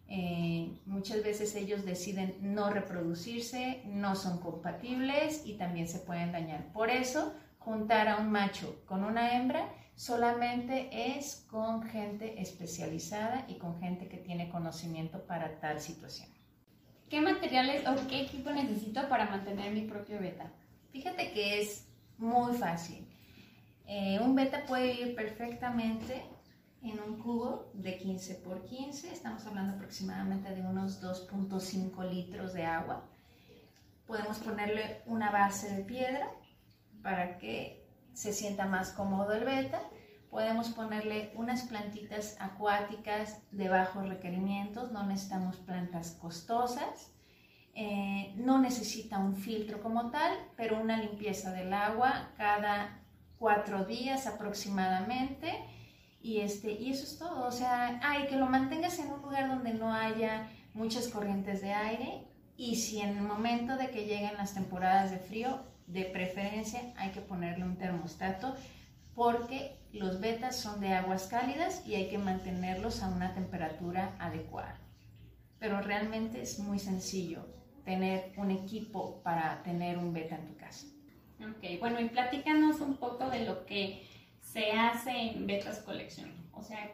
Eh, 0.09 0.79
muchas 0.85 1.21
veces 1.21 1.53
ellos 1.55 1.85
deciden 1.85 2.37
no 2.41 2.69
reproducirse, 2.69 3.81
no 3.85 4.15
son 4.15 4.39
compatibles 4.39 5.43
y 5.45 5.55
también 5.55 5.87
se 5.87 5.99
pueden 5.99 6.31
dañar. 6.31 6.71
Por 6.71 6.89
eso, 6.89 7.33
juntar 7.67 8.07
a 8.07 8.15
un 8.15 8.31
macho 8.31 8.81
con 8.85 9.03
una 9.03 9.35
hembra 9.35 9.67
solamente 9.93 10.87
es 11.17 11.45
con 11.51 11.83
gente 11.83 12.41
especializada 12.41 13.43
y 13.49 13.55
con 13.55 13.77
gente 13.81 14.07
que 14.07 14.15
tiene 14.15 14.47
conocimiento 14.47 15.27
para 15.27 15.59
tal 15.59 15.81
situación. 15.81 16.29
¿Qué 17.09 17.19
materiales 17.19 17.85
o 17.85 18.07
qué 18.07 18.21
equipo 18.21 18.51
necesito 18.51 19.09
para 19.09 19.29
mantener 19.29 19.73
mi 19.73 19.81
propio 19.81 20.17
beta? 20.17 20.49
Fíjate 20.93 21.33
que 21.33 21.59
es 21.61 21.89
muy 22.17 22.55
fácil. 22.55 23.05
Eh, 23.85 24.17
un 24.21 24.33
beta 24.33 24.63
puede 24.65 24.93
ir 24.93 25.13
perfectamente 25.13 26.23
en 26.81 27.01
un 27.01 27.19
cubo 27.19 27.69
de 27.73 27.97
15 27.97 28.35
por 28.35 28.63
15, 28.63 29.11
estamos 29.11 29.45
hablando 29.45 29.73
aproximadamente 29.73 30.55
de 30.55 30.61
unos 30.61 31.03
2.5 31.03 32.09
litros 32.09 32.53
de 32.53 32.63
agua. 32.63 33.03
Podemos 34.05 34.37
ponerle 34.37 35.01
una 35.05 35.31
base 35.31 35.75
de 35.75 35.83
piedra 35.83 36.31
para 37.07 37.37
que 37.37 37.87
se 38.11 38.33
sienta 38.33 38.65
más 38.65 38.91
cómodo 38.91 39.31
el 39.31 39.45
beta. 39.45 39.81
Podemos 40.29 40.67
ponerle 40.71 41.31
unas 41.35 41.61
plantitas 41.61 42.35
acuáticas 42.37 43.41
de 43.53 43.69
bajos 43.69 44.09
requerimientos, 44.09 44.91
no 44.91 45.05
necesitamos 45.05 45.55
plantas 45.55 46.17
costosas. 46.21 47.13
Eh, 47.75 48.33
no 48.35 48.59
necesita 48.59 49.19
un 49.19 49.37
filtro 49.37 49.81
como 49.81 50.11
tal, 50.11 50.33
pero 50.57 50.81
una 50.81 50.97
limpieza 50.97 51.53
del 51.53 51.71
agua 51.71 52.33
cada 52.35 52.99
cuatro 53.39 53.85
días 53.85 54.27
aproximadamente. 54.27 55.63
Y, 56.21 56.41
este, 56.41 56.73
y 56.73 56.91
eso 56.91 57.05
es 57.05 57.17
todo. 57.17 57.47
O 57.47 57.51
sea, 57.53 58.01
hay 58.03 58.27
que 58.27 58.35
lo 58.35 58.47
mantengas 58.47 58.99
en 58.99 59.13
un 59.13 59.21
lugar 59.21 59.47
donde 59.47 59.73
no 59.73 59.93
haya 59.93 60.49
muchas 60.73 61.07
corrientes 61.07 61.61
de 61.61 61.71
aire. 61.71 62.27
Y 62.57 62.75
si 62.75 62.99
en 62.99 63.15
el 63.15 63.23
momento 63.23 63.77
de 63.77 63.91
que 63.91 64.05
lleguen 64.05 64.35
las 64.35 64.53
temporadas 64.53 65.09
de 65.09 65.19
frío, 65.19 65.61
de 65.87 66.03
preferencia 66.05 66.93
hay 66.97 67.11
que 67.11 67.21
ponerle 67.21 67.63
un 67.63 67.77
termostato 67.77 68.55
porque 69.15 69.75
los 69.93 70.19
betas 70.19 70.55
son 70.55 70.79
de 70.79 70.93
aguas 70.93 71.27
cálidas 71.27 71.81
y 71.87 71.95
hay 71.95 72.09
que 72.09 72.19
mantenerlos 72.19 73.01
a 73.01 73.09
una 73.09 73.33
temperatura 73.33 74.15
adecuada. 74.19 74.77
Pero 75.59 75.81
realmente 75.81 76.41
es 76.41 76.59
muy 76.59 76.77
sencillo 76.77 77.47
tener 77.83 78.33
un 78.37 78.51
equipo 78.51 79.21
para 79.23 79.63
tener 79.63 79.97
un 79.97 80.13
beta 80.13 80.35
en 80.35 80.45
tu 80.45 80.57
casa. 80.57 80.85
Ok, 81.39 81.79
bueno, 81.79 81.99
y 81.99 82.09
platícanos 82.09 82.81
un 82.81 82.97
poco 82.97 83.29
de 83.29 83.45
lo 83.45 83.65
que 83.65 84.07
se 84.41 84.71
hace 84.71 85.11
en 85.11 85.47
Betas 85.47 85.79
Colección. 85.79 86.31
O 86.51 86.61
sea, 86.61 86.91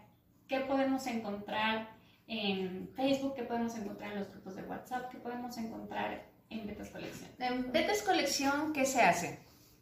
¿qué 0.48 0.62
podemos 0.62 1.06
encontrar 1.08 1.90
en 2.28 2.90
Facebook? 2.96 3.36
¿Qué 3.36 3.44
podemos 3.44 3.76
encontrar 3.76 4.14
en 4.14 4.20
los 4.20 4.30
grupos 4.32 4.56
de 4.56 4.64
WhatsApp? 4.64 5.10
¿Qué 5.12 5.18
podemos 5.18 5.58
encontrar 5.58 6.26
en 6.60 6.68
Betas 6.68 6.90
Colección? 6.90 7.30
En 7.40 7.72
Betas 7.72 8.02
Colección, 8.02 8.74
¿qué 8.74 8.86
se 8.86 9.02
hace? 9.02 9.40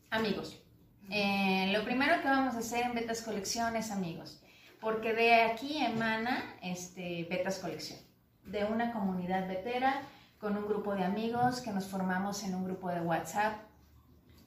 Amigos. 0.10 0.62
Eh, 1.10 1.71
lo 1.73 1.84
primero 1.84 2.21
que 2.21 2.27
vamos 2.27 2.55
a 2.55 2.60
hacer 2.60 2.86
en 2.86 2.93
Betas 2.93 3.21
Colección 3.21 3.75
es 3.75 3.91
amigos, 3.91 4.41
porque 4.79 5.13
de 5.13 5.41
aquí 5.43 5.84
emana 5.84 6.55
este, 6.62 7.27
Betas 7.29 7.60
Colección, 7.60 7.99
de 8.45 8.65
una 8.65 8.93
comunidad 8.93 9.47
betera 9.47 10.01
con 10.39 10.57
un 10.57 10.65
grupo 10.67 10.95
de 10.95 11.03
amigos 11.03 11.62
que 11.62 11.71
nos 11.71 11.88
formamos 11.88 12.43
en 12.43 12.55
un 12.55 12.63
grupo 12.65 12.89
de 12.89 13.01
WhatsApp, 13.01 13.60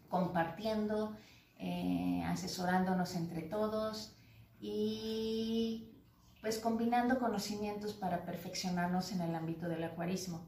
compartiendo, 0.08 1.16
eh, 1.58 2.22
asesorándonos 2.26 3.14
entre 3.14 3.42
todos 3.42 4.16
y 4.60 5.90
pues 6.40 6.58
combinando 6.58 7.18
conocimientos 7.18 7.94
para 7.94 8.24
perfeccionarnos 8.24 9.12
en 9.12 9.22
el 9.22 9.34
ámbito 9.34 9.68
del 9.68 9.84
acuarismo. 9.84 10.44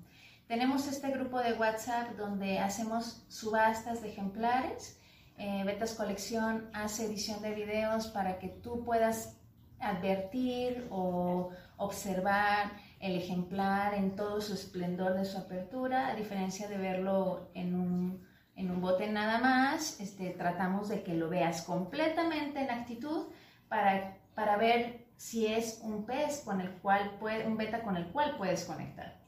Tenemos 0.46 0.86
este 0.86 1.10
grupo 1.10 1.40
de 1.40 1.54
WhatsApp 1.54 2.12
donde 2.16 2.60
hacemos 2.60 3.24
subastas 3.28 4.00
de 4.00 4.10
ejemplares. 4.10 4.96
Eh, 5.38 5.64
Betas 5.66 5.94
Colección 5.94 6.70
hace 6.72 7.06
edición 7.06 7.42
de 7.42 7.52
videos 7.52 8.06
para 8.06 8.38
que 8.38 8.48
tú 8.48 8.84
puedas 8.84 9.36
advertir 9.80 10.86
o 10.90 11.50
observar 11.76 12.70
el 13.00 13.16
ejemplar 13.16 13.94
en 13.94 14.14
todo 14.14 14.40
su 14.40 14.54
esplendor 14.54 15.14
de 15.14 15.24
su 15.24 15.36
apertura, 15.36 16.06
a 16.08 16.14
diferencia 16.14 16.68
de 16.68 16.78
verlo 16.78 17.50
en 17.54 17.74
un, 17.74 18.24
en 18.54 18.70
un 18.70 18.80
bote 18.80 19.08
nada 19.08 19.38
más, 19.38 20.00
este, 20.00 20.30
tratamos 20.30 20.88
de 20.88 21.02
que 21.02 21.14
lo 21.14 21.28
veas 21.28 21.62
completamente 21.62 22.60
en 22.60 22.70
actitud 22.70 23.26
para, 23.68 24.16
para 24.36 24.56
ver 24.56 25.08
si 25.16 25.48
es 25.48 25.80
un 25.82 26.06
pez 26.06 26.42
con 26.44 26.60
el 26.60 26.70
cual 26.78 27.16
puede, 27.18 27.48
un 27.48 27.56
beta 27.56 27.82
con 27.82 27.96
el 27.96 28.06
cual 28.12 28.36
puedes 28.38 28.64
conectar. 28.64 29.25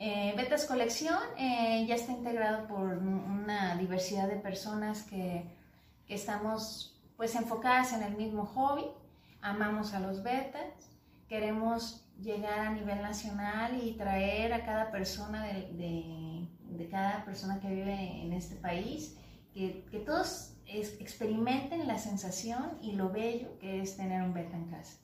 Eh, 0.00 0.32
Betas 0.36 0.64
Colección 0.64 1.18
eh, 1.36 1.84
ya 1.88 1.96
está 1.96 2.12
integrado 2.12 2.68
por 2.68 2.98
una 2.98 3.76
diversidad 3.76 4.28
de 4.28 4.36
personas 4.36 5.02
que, 5.02 5.56
estamos 6.06 6.98
pues 7.18 7.34
enfocadas 7.34 7.92
en 7.92 8.02
el 8.02 8.16
mismo 8.16 8.46
hobby, 8.46 8.86
amamos 9.42 9.92
a 9.92 10.00
los 10.00 10.22
betas, 10.22 10.62
queremos 11.28 12.08
llegar 12.18 12.60
a 12.60 12.70
nivel 12.70 13.02
nacional 13.02 13.78
y 13.82 13.92
traer 13.92 14.54
a 14.54 14.64
cada 14.64 14.90
persona 14.90 15.44
de, 15.44 16.48
cada 16.90 17.26
persona 17.26 17.60
que 17.60 17.68
vive 17.68 18.22
en 18.22 18.32
este 18.32 18.56
país, 18.56 19.18
que, 19.52 20.02
todos 20.06 20.54
experimenten 20.64 21.86
la 21.86 21.98
sensación 21.98 22.78
y 22.80 22.92
lo 22.92 23.10
bello 23.10 23.58
que 23.58 23.82
es 23.82 23.98
tener 23.98 24.22
un 24.22 24.32
beta 24.32 24.56
en 24.56 24.70
casa. 24.70 24.96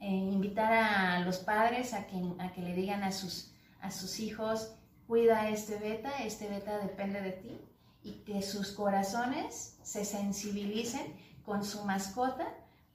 Eh, 0.00 0.08
invitar 0.08 0.72
a 0.72 1.20
los 1.20 1.38
padres 1.38 1.94
a 1.94 2.08
que, 2.08 2.20
a 2.40 2.50
que 2.52 2.62
le 2.62 2.74
digan 2.74 3.04
a 3.04 3.12
sus 3.12 3.53
a 3.84 3.90
sus 3.90 4.18
hijos, 4.18 4.74
cuida 5.06 5.50
este 5.50 5.78
beta, 5.78 6.10
este 6.24 6.48
beta 6.48 6.78
depende 6.78 7.20
de 7.20 7.32
ti, 7.32 7.60
y 8.02 8.12
que 8.24 8.40
sus 8.42 8.72
corazones 8.72 9.78
se 9.82 10.04
sensibilicen 10.04 11.02
con 11.44 11.64
su 11.64 11.84
mascota 11.84 12.46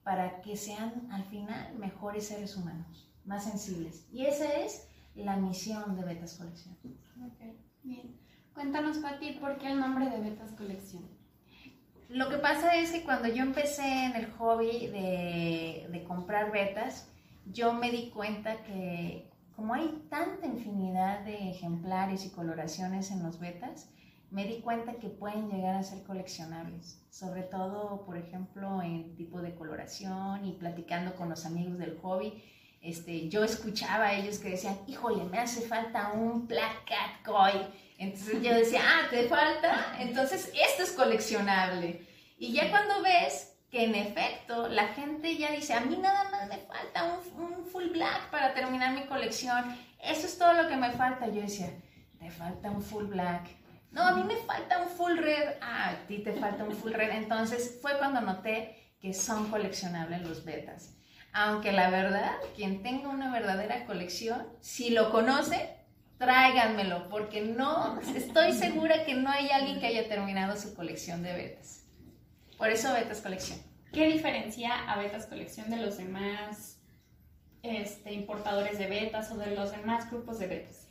para 0.04 0.42
que 0.42 0.58
sean 0.58 1.08
al 1.12 1.24
final 1.26 1.76
mejores 1.76 2.28
seres 2.28 2.58
humanos, 2.58 3.08
más 3.24 3.44
sensibles. 3.44 4.08
Y 4.12 4.26
esa 4.26 4.52
es 4.54 4.88
la 5.14 5.36
misión 5.36 5.96
de 5.96 6.04
Betas 6.04 6.36
Colección. 6.36 6.76
Ok, 6.84 7.56
bien. 7.84 8.16
Cuéntanos, 8.56 8.98
Pati, 8.98 9.34
¿por 9.34 9.58
qué 9.60 9.72
el 9.72 9.80
nombre 9.80 10.10
de 10.10 10.20
Betas 10.20 10.52
Colección? 10.54 11.08
Lo 12.08 12.30
que 12.30 12.38
pasa 12.38 12.76
es 12.76 12.92
que 12.92 13.04
cuando 13.04 13.28
yo 13.28 13.44
empecé 13.44 14.06
en 14.06 14.16
el 14.16 14.32
hobby 14.32 14.88
de, 14.88 15.88
de 15.92 16.04
comprar 16.08 16.52
betas, 16.52 17.08
yo 17.46 17.74
me 17.74 17.92
di 17.92 18.10
cuenta 18.10 18.64
que 18.64 19.29
como 19.60 19.74
hay 19.74 20.06
tanta 20.10 20.48
infinidad 20.48 21.20
de 21.26 21.50
ejemplares 21.50 22.26
y 22.26 22.30
coloraciones 22.30 23.12
en 23.12 23.22
los 23.22 23.42
betas, 23.42 23.90
me 24.32 24.46
di 24.46 24.62
cuenta 24.62 24.94
que 24.94 25.10
pueden 25.10 25.50
llegar 25.50 25.76
a 25.76 25.84
ser 25.84 26.02
coleccionables, 26.04 27.06
sobre 27.10 27.44
todo, 27.44 28.06
por 28.06 28.16
ejemplo, 28.16 28.82
en 28.82 29.18
tipo 29.18 29.42
de 29.42 29.54
coloración 29.54 30.46
y 30.46 30.54
platicando 30.54 31.14
con 31.18 31.28
los 31.28 31.46
amigos 31.46 31.78
del 31.78 32.00
hobby, 32.00 32.42
este, 32.82 33.28
yo 33.28 33.44
escuchaba 33.44 34.06
a 34.06 34.14
ellos 34.14 34.40
que 34.40 34.52
decían, 34.52 34.80
híjole, 34.88 35.26
me 35.26 35.40
hace 35.40 35.60
falta 35.60 36.14
un 36.14 36.48
Black 36.48 36.86
Cat 36.88 37.26
Koi. 37.26 37.68
Entonces 37.98 38.42
yo 38.42 38.54
decía, 38.54 38.82
ah, 38.82 39.10
¿te 39.10 39.28
falta? 39.28 39.98
Entonces 40.00 40.54
esto 40.54 40.84
es 40.84 40.94
coleccionable. 40.94 42.08
Y 42.38 42.54
ya 42.54 42.70
cuando 42.70 43.02
ves 43.02 43.49
que 43.72 43.84
en 43.84 43.96
efecto 43.96 44.68
la 44.68 44.88
gente 44.90 45.38
ya 45.38 45.52
dice, 45.52 45.74
a 45.74 45.82
mí 45.82 45.98
nada 45.98 46.30
más 46.32 46.48
me 46.48 46.58
falta 46.58 47.04
un, 47.04 47.66
full 47.66 47.90
black 47.90 48.30
para 48.32 48.54
terminar 48.54 48.96
mi 48.96 49.06
colección, 49.06 49.64
eso 50.02 50.26
es 50.26 50.38
todo 50.38 50.54
lo 50.54 50.68
que 50.68 50.76
me 50.76 50.92
falta. 50.92 51.28
Yo 51.28 51.42
decía, 51.42 51.70
te 52.20 52.32
falta 52.32 52.72
un 52.72 52.82
full 52.82 53.06
black. 53.06 53.48
No, 53.92 54.02
a 54.02 54.14
mí 54.14 54.24
me 54.24 54.38
falta 54.38 54.82
un 54.82 54.90
full 54.90 55.18
red. 55.18 55.56
Ah, 55.62 55.90
a 55.92 56.08
ti 56.08 56.20
te 56.20 56.34
falta 56.34 56.64
un 56.64 56.76
full 56.76 56.94
red. 56.94 57.12
Entonces 57.12 57.80
fue 57.82 57.98
cuando 57.98 58.22
noté 58.22 58.96
que 59.00 59.14
son 59.14 59.50
coleccionables 59.50 60.22
los 60.24 60.44
betas. 60.46 60.96
Aunque 61.32 61.72
la 61.72 61.90
verdad, 61.90 62.38
quien 62.56 62.82
tenga 62.82 63.10
una 63.10 63.32
verdadera 63.32 63.86
colección, 63.86 64.48
si 64.62 64.90
lo 64.90 65.12
conoce, 65.12 65.76
tráiganmelo, 66.18 67.08
porque 67.10 67.42
no, 67.42 68.00
estoy 68.16 68.54
segura 68.54 69.06
que 69.06 69.14
no 69.14 69.30
hay 69.30 69.50
alguien 69.52 69.80
que 69.80 69.88
haya 69.88 70.08
terminado 70.08 70.58
su 70.58 70.74
colección 70.74 71.22
de 71.22 71.34
betas. 71.34 71.79
Por 72.60 72.70
eso 72.70 72.92
Betas 72.92 73.22
Colección. 73.22 73.58
¿Qué 73.94 74.06
diferencia 74.08 74.92
a 74.92 75.00
Betas 75.00 75.28
Colección 75.28 75.70
de 75.70 75.78
los 75.78 75.96
demás 75.96 76.82
este, 77.64 78.12
importadores 78.12 78.78
de 78.78 78.88
betas 78.88 79.32
o 79.32 79.38
de 79.38 79.56
los 79.56 79.72
demás 79.72 80.12
grupos 80.12 80.40
de 80.40 80.48
betas? 80.48 80.90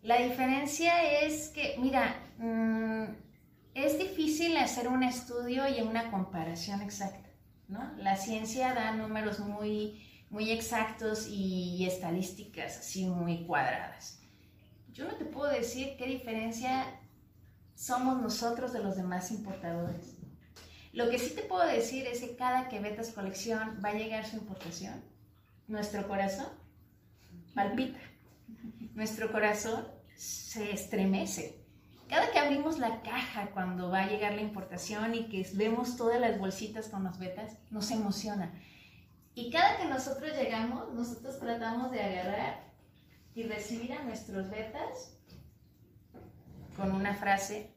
La 0.00 0.18
diferencia 0.22 1.22
es 1.22 1.48
que, 1.48 1.74
mira, 1.80 2.14
mm, 2.38 3.16
es 3.74 3.98
difícil 3.98 4.56
hacer 4.58 4.86
un 4.86 5.02
estudio 5.02 5.68
y 5.68 5.80
una 5.82 6.08
comparación 6.12 6.82
exacta, 6.82 7.30
¿no? 7.66 7.96
La 7.96 8.14
ciencia 8.14 8.72
da 8.72 8.92
números 8.92 9.40
muy, 9.40 10.24
muy 10.30 10.52
exactos 10.52 11.26
y 11.28 11.84
estadísticas 11.84 12.78
así 12.78 13.06
muy 13.06 13.44
cuadradas. 13.44 14.22
Yo 14.92 15.04
no 15.04 15.16
te 15.16 15.24
puedo 15.24 15.50
decir 15.50 15.96
qué 15.98 16.06
diferencia 16.06 16.86
somos 17.74 18.22
nosotros 18.22 18.72
de 18.72 18.84
los 18.84 18.94
demás 18.94 19.32
importadores. 19.32 20.17
Lo 20.92 21.10
que 21.10 21.18
sí 21.18 21.34
te 21.34 21.42
puedo 21.42 21.66
decir 21.66 22.06
es 22.06 22.20
que 22.20 22.36
cada 22.36 22.68
que 22.68 22.80
Betas 22.80 23.10
Colección 23.10 23.80
va 23.84 23.90
a 23.90 23.94
llegar 23.94 24.26
su 24.26 24.36
importación, 24.36 25.02
nuestro 25.66 26.08
corazón 26.08 26.46
palpita, 27.54 27.98
nuestro 28.94 29.30
corazón 29.30 29.86
se 30.16 30.72
estremece. 30.72 31.62
Cada 32.08 32.30
que 32.30 32.38
abrimos 32.38 32.78
la 32.78 33.02
caja 33.02 33.50
cuando 33.52 33.90
va 33.90 34.04
a 34.04 34.08
llegar 34.08 34.32
la 34.34 34.40
importación 34.40 35.14
y 35.14 35.28
que 35.28 35.46
vemos 35.54 35.96
todas 35.96 36.18
las 36.18 36.38
bolsitas 36.38 36.88
con 36.88 37.04
las 37.04 37.18
betas, 37.18 37.58
nos 37.70 37.90
emociona. 37.90 38.50
Y 39.34 39.50
cada 39.50 39.76
que 39.76 39.84
nosotros 39.84 40.32
llegamos, 40.34 40.94
nosotros 40.94 41.38
tratamos 41.38 41.90
de 41.90 42.00
agarrar 42.00 42.72
y 43.34 43.42
recibir 43.42 43.92
a 43.92 44.02
nuestros 44.02 44.48
betas 44.48 45.18
con 46.76 46.92
una 46.92 47.14
frase 47.14 47.74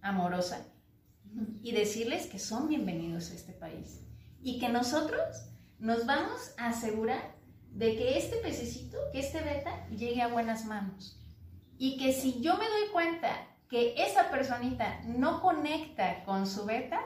amorosa 0.00 0.64
y 1.62 1.72
decirles 1.72 2.26
que 2.26 2.38
son 2.38 2.68
bienvenidos 2.68 3.30
a 3.30 3.34
este 3.34 3.52
país 3.52 4.00
y 4.42 4.58
que 4.58 4.68
nosotros 4.68 5.20
nos 5.78 6.06
vamos 6.06 6.52
a 6.56 6.68
asegurar 6.68 7.36
de 7.70 7.96
que 7.96 8.18
este 8.18 8.36
pececito, 8.36 8.98
que 9.12 9.20
este 9.20 9.40
beta, 9.40 9.86
llegue 9.90 10.22
a 10.22 10.28
buenas 10.28 10.64
manos. 10.64 11.20
Y 11.76 11.96
que 11.98 12.12
si 12.12 12.40
yo 12.40 12.54
me 12.54 12.64
doy 12.64 12.88
cuenta 12.92 13.46
que 13.68 13.94
esa 14.02 14.30
personita 14.30 15.00
no 15.04 15.40
conecta 15.40 16.24
con 16.24 16.46
su 16.46 16.64
beta, 16.64 17.00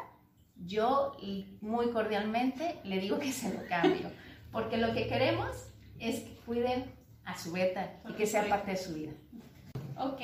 yo 0.56 1.16
muy 1.60 1.90
cordialmente 1.90 2.80
le 2.84 2.98
digo 3.00 3.18
que 3.18 3.32
se 3.32 3.52
lo 3.52 3.66
cambio. 3.68 4.10
Porque 4.52 4.76
lo 4.76 4.92
que 4.94 5.08
queremos 5.08 5.50
es 5.98 6.20
que 6.20 6.36
cuiden 6.46 6.94
a 7.24 7.38
su 7.38 7.52
beta 7.52 8.00
y 8.08 8.12
que 8.12 8.26
sea 8.26 8.48
parte 8.48 8.72
de 8.72 8.76
su 8.76 8.94
vida. 8.94 9.12
Ok, 9.96 10.20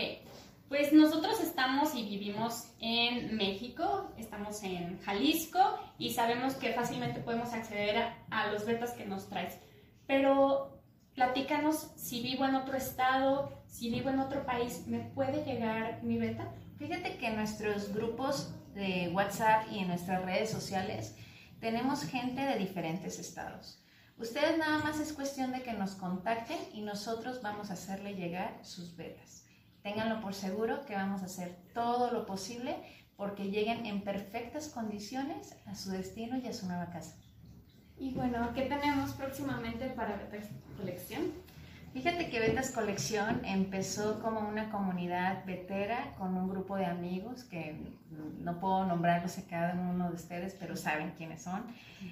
pues 0.69 0.93
nosotros 0.93 1.41
estamos 1.41 1.95
y 1.95 2.03
vivimos 2.05 2.69
en 2.79 3.37
México, 3.37 4.13
estamos 4.19 4.63
en 4.63 5.01
Jalisco 5.01 5.59
y 5.99 6.13
sabemos 6.13 6.55
que 6.57 6.75
fácilmente 6.75 7.21
podemos 7.21 7.55
acceder 7.55 8.13
a, 8.31 8.53
los 8.53 8.67
betas 8.67 8.93
que 8.93 9.07
nos 9.07 9.29
traes. 9.29 9.59
Pero 10.07 10.79
platícanos 11.15 11.91
si 11.97 12.23
vivo 12.23 12.45
en 12.45 12.55
otro 12.55 12.77
estado, 12.77 13.51
si 13.67 13.91
vivo 13.91 14.11
en 14.11 14.19
otro 14.19 14.45
país, 14.45 14.87
¿me 14.87 15.01
puede 15.01 15.43
llegar 15.45 16.03
mi 16.03 16.19
beta? 16.19 16.53
Fíjate 16.77 17.17
que 17.17 17.29
en 17.29 17.37
nuestros 17.37 17.93
grupos 17.95 18.53
de 18.75 19.11
WhatsApp 19.15 19.69
y 19.73 19.79
en 19.79 19.89
nuestras 19.89 20.23
redes 20.23 20.51
sociales 20.51 21.17
tenemos 21.61 22.05
gente 22.05 22.43
de 22.43 22.59
diferentes 22.59 23.19
estados. 23.19 23.83
Ustedes 24.19 24.59
nada 24.59 24.79
más 24.81 25.01
es 25.01 25.15
cuestión 25.15 25.51
de 25.53 25.63
que 25.63 25.73
nos 25.73 25.93
contacten 25.93 26.59
y 26.75 26.83
nosotros 26.83 27.41
vamos 27.41 27.71
a 27.71 27.75
hacerle 27.75 28.15
llegar 28.15 28.59
sus 28.63 28.95
betas. 28.97 29.48
Ténganlo 29.89 30.21
por 30.21 30.35
seguro 30.35 30.85
que 30.85 30.95
vamos 30.95 31.23
a 31.23 31.25
hacer 31.25 31.57
todo 31.73 32.11
lo 32.11 32.27
posible 32.27 32.77
porque 33.17 33.51
lleguen 33.51 33.87
en 33.87 34.03
perfectas 34.03 34.69
condiciones 34.69 35.57
a 35.65 35.75
su 35.75 35.91
destino 35.91 36.37
y 36.37 36.47
a 36.47 36.53
su 36.53 36.67
nueva 36.67 36.91
casa. 36.91 37.17
Y 37.97 38.13
bueno, 38.13 38.53
¿qué 38.53 38.67
tenemos 38.67 39.13
próximamente 39.13 39.87
para 39.89 40.19
Betas 40.19 40.51
Colección? 40.77 41.33
Fíjate 41.99 42.31
que 42.31 42.39
Betas 42.39 42.71
Colección 42.71 43.45
empezó 43.45 44.21
como 44.23 44.49
una 44.49 44.71
comunidad 44.71 45.45
betera 45.45 46.15
con 46.17 46.37
un 46.37 46.49
grupo 46.49 46.77
de 46.77 46.87
amigos 46.87 47.43
que 47.43 47.75
no 48.41 48.61
puedo 48.61 48.85
nombrarlos 48.87 49.37
a 49.39 49.43
cada 49.49 49.75
uno 49.75 50.09
de 50.09 50.15
ustedes, 50.15 50.55
pero 50.61 50.77
saben 50.77 51.15
quiénes 51.17 51.43
son. 51.43 51.65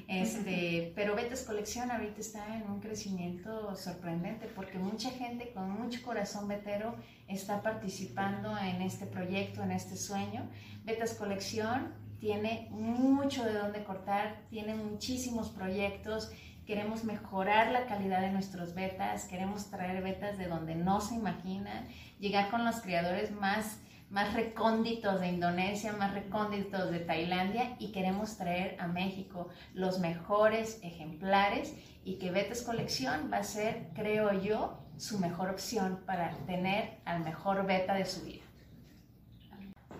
Este, 0.08 0.92
pero 0.96 1.14
Betas 1.14 1.44
Colección 1.44 1.92
ahorita 1.92 2.20
está 2.20 2.56
en 2.56 2.68
un 2.68 2.80
crecimiento 2.80 3.76
sorprendente 3.76 4.48
porque 4.56 4.76
mucha 4.76 5.10
gente 5.10 5.52
con 5.52 5.70
mucho 5.70 6.02
corazón 6.02 6.48
betero 6.48 6.96
está 7.28 7.62
participando 7.62 8.58
en 8.58 8.82
este 8.82 9.06
proyecto, 9.06 9.62
en 9.62 9.70
este 9.70 9.96
sueño. 9.96 10.50
Betas 10.84 11.14
Colección 11.14 11.92
tiene 12.18 12.66
mucho 12.72 13.44
de 13.44 13.52
dónde 13.52 13.84
cortar, 13.84 14.40
tiene 14.50 14.74
muchísimos 14.74 15.50
proyectos, 15.50 16.32
queremos 16.66 17.04
mejorar 17.04 17.70
la 17.70 17.86
calidad 17.86 18.20
de 18.20 18.30
nuestros 18.30 18.74
betas, 18.74 19.24
queremos 19.26 19.70
traer 19.70 20.02
betas 20.02 20.36
de 20.36 20.48
donde 20.48 20.74
no 20.74 21.00
se 21.00 21.14
imaginan, 21.14 21.86
llegar 22.18 22.50
con 22.50 22.64
los 22.64 22.80
criadores 22.80 23.30
más, 23.30 23.80
más 24.10 24.34
recónditos 24.34 25.20
de 25.20 25.28
Indonesia, 25.28 25.92
más 25.92 26.12
recónditos 26.12 26.90
de 26.90 26.98
Tailandia 26.98 27.76
y 27.78 27.92
queremos 27.92 28.36
traer 28.36 28.76
a 28.80 28.88
México 28.88 29.48
los 29.74 30.00
mejores 30.00 30.80
ejemplares 30.82 31.74
y 32.04 32.14
que 32.18 32.32
Betas 32.32 32.62
Colección 32.62 33.30
va 33.32 33.38
a 33.38 33.44
ser, 33.44 33.88
creo 33.94 34.32
yo, 34.32 34.82
su 34.96 35.18
mejor 35.18 35.50
opción 35.50 36.02
para 36.04 36.30
tener 36.46 36.98
al 37.04 37.22
mejor 37.22 37.64
beta 37.66 37.94
de 37.94 38.06
su 38.06 38.24
vida. 38.24 38.44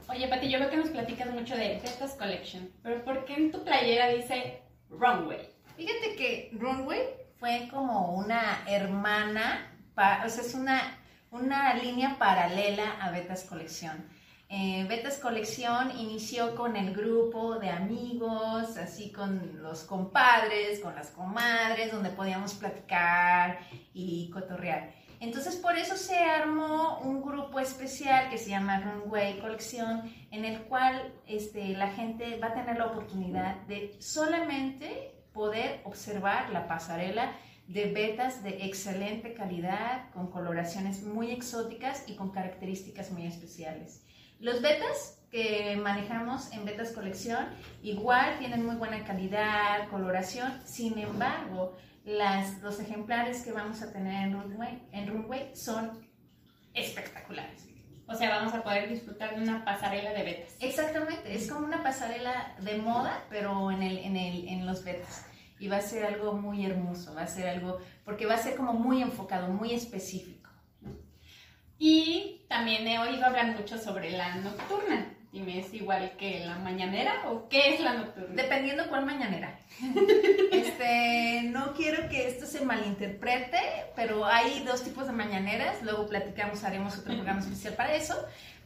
Oye, 0.09 0.29
Pati, 0.29 0.49
yo 0.49 0.59
veo 0.59 0.71
que 0.71 0.77
nos 0.77 0.91
platicas 0.91 1.31
mucho 1.33 1.57
de 1.57 1.81
Betas 1.83 2.15
Collection, 2.15 2.71
pero 2.83 3.05
¿por 3.05 3.25
qué 3.25 3.35
en 3.35 3.53
tu 3.53 3.65
playera 3.65 4.09
dice 4.09 4.63
Runway? 4.89 5.56
Fíjate 5.77 6.17
que 6.17 6.51
Runway 6.59 7.01
fue 7.39 7.69
como 7.71 8.17
una 8.17 8.63
hermana, 8.67 9.71
o 9.95 10.29
sea, 10.29 10.43
es 10.43 10.55
una, 10.55 10.81
una 11.31 11.75
línea 11.75 12.17
paralela 12.19 12.93
a 13.01 13.11
Betas 13.11 13.45
Colección. 13.45 14.09
Eh, 14.49 14.87
Betas 14.89 15.19
Colección 15.19 15.91
inició 15.99 16.55
con 16.55 16.77
el 16.77 16.95
grupo 16.95 17.59
de 17.59 17.69
amigos, 17.69 18.77
así 18.79 19.13
con 19.13 19.63
los 19.63 19.83
compadres, 19.83 20.81
con 20.81 20.95
las 20.95 21.11
comadres, 21.11 21.93
donde 21.93 22.11
podíamos 22.11 22.55
platicar 22.55 23.59
y 23.93 24.31
cotorrear. 24.31 24.95
Entonces 25.21 25.57
por 25.57 25.77
eso 25.77 25.97
se 25.97 26.17
armó 26.19 27.01
un 27.01 27.23
grupo 27.23 27.59
especial 27.59 28.31
que 28.31 28.39
se 28.39 28.51
llama 28.51 28.81
Runway 28.81 29.41
Colección, 29.41 30.11
en 30.31 30.45
el 30.45 30.63
cual 30.63 31.13
este, 31.27 31.69
la 31.71 31.89
gente 31.89 32.39
va 32.39 32.49
a 32.49 32.55
tener 32.55 32.79
la 32.79 32.87
oportunidad 32.87 33.57
de 33.67 33.97
solamente 34.01 35.16
poder 35.37 35.83
observar 35.85 36.51
la 36.51 36.67
pasarela 36.67 37.33
de 37.69 37.93
betas 37.93 38.43
de 38.43 38.67
excelente 38.67 39.35
calidad, 39.35 40.11
con 40.11 40.31
coloraciones 40.31 41.03
muy 41.03 41.31
exóticas 41.31 42.05
y 42.09 42.15
con 42.15 42.31
características 42.31 43.11
muy 43.11 43.27
especiales. 43.27 44.03
Los 44.41 44.63
betas 44.63 45.23
que 45.31 45.77
manejamos 45.77 46.53
en 46.53 46.65
Betas 46.65 46.93
Colección 46.93 47.47
igual 47.83 48.39
tienen 48.39 48.65
muy 48.65 48.77
buena 48.77 49.05
calidad, 49.05 49.89
coloración, 49.91 50.61
sin 50.65 50.99
embargo, 50.99 51.77
las, 52.05 52.63
los 52.63 52.79
ejemplares 52.81 53.43
que 53.43 53.53
vamos 53.53 53.83
a 53.83 53.93
tener 53.93 54.29
en 54.29 54.41
Runway, 54.41 54.89
en 54.93 55.09
Runway 55.09 55.51
son 55.55 56.07
espectaculares. 56.73 57.67
O 58.09 58.15
sea, 58.15 58.31
vamos 58.31 58.55
a 58.55 58.63
poder 58.63 58.89
disfrutar 58.89 59.35
de 59.35 59.43
una 59.43 59.65
pasarela 59.65 60.13
de 60.13 60.23
betas. 60.23 60.55
Exactamente, 60.61 61.35
es 61.35 61.51
como 61.51 61.67
una 61.67 61.83
pasarela 61.83 62.55
de 62.61 62.77
moda, 62.77 63.25
pero 63.29 63.73
en, 63.73 63.83
el, 63.83 63.99
en, 63.99 64.17
el, 64.17 64.49
en 64.49 64.65
los 64.65 64.85
betas. 64.85 65.26
Y 65.59 65.69
va 65.69 65.79
a 65.79 65.83
ser 65.83 66.05
algo 66.05 66.35
muy 66.35 66.65
hermoso, 66.67 67.15
va 67.15 67.23
a 67.23 67.27
ser 67.27 67.49
algo, 67.49 67.79
porque 68.05 68.27
va 68.27 68.35
a 68.35 68.39
ser 68.39 68.57
como 68.57 68.73
muy 68.75 69.03
enfocado, 69.03 69.49
muy 69.49 69.73
específico. 69.73 70.51
Y 71.79 72.45
también 72.49 72.87
he 72.89 72.99
oído 72.99 73.25
hablar 73.25 73.57
mucho 73.57 73.79
sobre 73.79 74.11
la 74.11 74.37
nocturna. 74.37 75.13
Dime, 75.33 75.59
¿es 75.59 75.75
igual 75.75 76.13
que 76.17 76.47
la 76.47 76.57
mañanera 76.57 77.29
o 77.29 77.49
qué 77.51 77.75
es 77.75 77.81
la 77.81 77.93
nocturna? 77.93 78.43
Dependiendo 78.43 78.89
cuál 78.89 79.05
mañanera. 79.05 79.59
este, 80.53 81.43
no 81.51 81.75
quiero 81.75 82.09
que 82.09 82.29
esto 82.29 82.47
se 82.47 82.65
malinterprete, 82.65 83.59
pero 83.95 84.25
hay 84.25 84.63
dos 84.65 84.83
tipos 84.83 85.07
de 85.07 85.13
mañaneras. 85.13 85.83
Luego 85.83 86.09
platicamos, 86.09 86.65
haremos 86.65 86.97
otro 86.97 87.13
programa 87.13 87.41
especial 87.41 87.75
para 87.75 87.95
eso. 87.95 88.15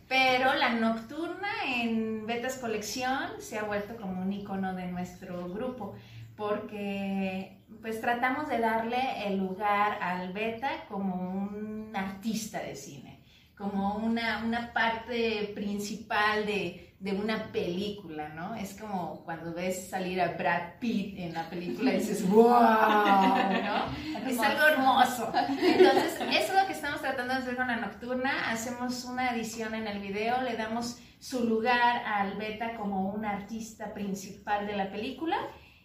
Pero 0.06 0.54
la 0.54 0.70
nocturna 0.70 1.48
en 1.66 2.26
Betas 2.26 2.58
Colección 2.58 3.30
se 3.40 3.58
ha 3.58 3.64
vuelto 3.64 3.96
como 3.96 4.22
un 4.22 4.32
icono 4.32 4.74
de 4.74 4.86
nuestro 4.86 5.48
grupo 5.48 5.96
porque 6.40 7.58
pues 7.82 8.00
tratamos 8.00 8.48
de 8.48 8.58
darle 8.58 9.26
el 9.26 9.36
lugar 9.36 9.98
al 10.00 10.32
beta 10.32 10.86
como 10.88 11.14
un 11.14 11.92
artista 11.94 12.60
de 12.60 12.74
cine, 12.74 13.22
como 13.54 13.96
una, 13.96 14.42
una 14.42 14.72
parte 14.72 15.52
principal 15.54 16.46
de, 16.46 16.94
de, 16.98 17.12
una 17.12 17.52
película, 17.52 18.30
¿no? 18.30 18.54
Es 18.54 18.72
como 18.80 19.22
cuando 19.22 19.52
ves 19.52 19.90
salir 19.90 20.18
a 20.18 20.28
Brad 20.28 20.78
Pitt 20.80 21.18
en 21.18 21.34
la 21.34 21.50
película 21.50 21.92
y 21.92 21.98
dices, 21.98 22.26
¡wow! 22.30 22.48
¿no? 22.48 24.26
Es 24.26 24.38
algo 24.38 24.66
hermoso. 24.66 25.30
Entonces, 25.36 26.14
eso 26.22 26.52
es 26.54 26.54
lo 26.54 26.66
que 26.66 26.72
estamos 26.72 27.02
tratando 27.02 27.34
de 27.34 27.40
hacer 27.40 27.56
con 27.56 27.66
la 27.66 27.76
nocturna. 27.76 28.50
Hacemos 28.50 29.04
una 29.04 29.34
edición 29.34 29.74
en 29.74 29.86
el 29.86 29.98
video, 30.00 30.40
le 30.40 30.56
damos 30.56 31.00
su 31.18 31.44
lugar 31.44 32.02
al 32.06 32.38
beta 32.38 32.76
como 32.76 33.10
un 33.10 33.26
artista 33.26 33.92
principal 33.92 34.66
de 34.66 34.74
la 34.74 34.90
película 34.90 35.36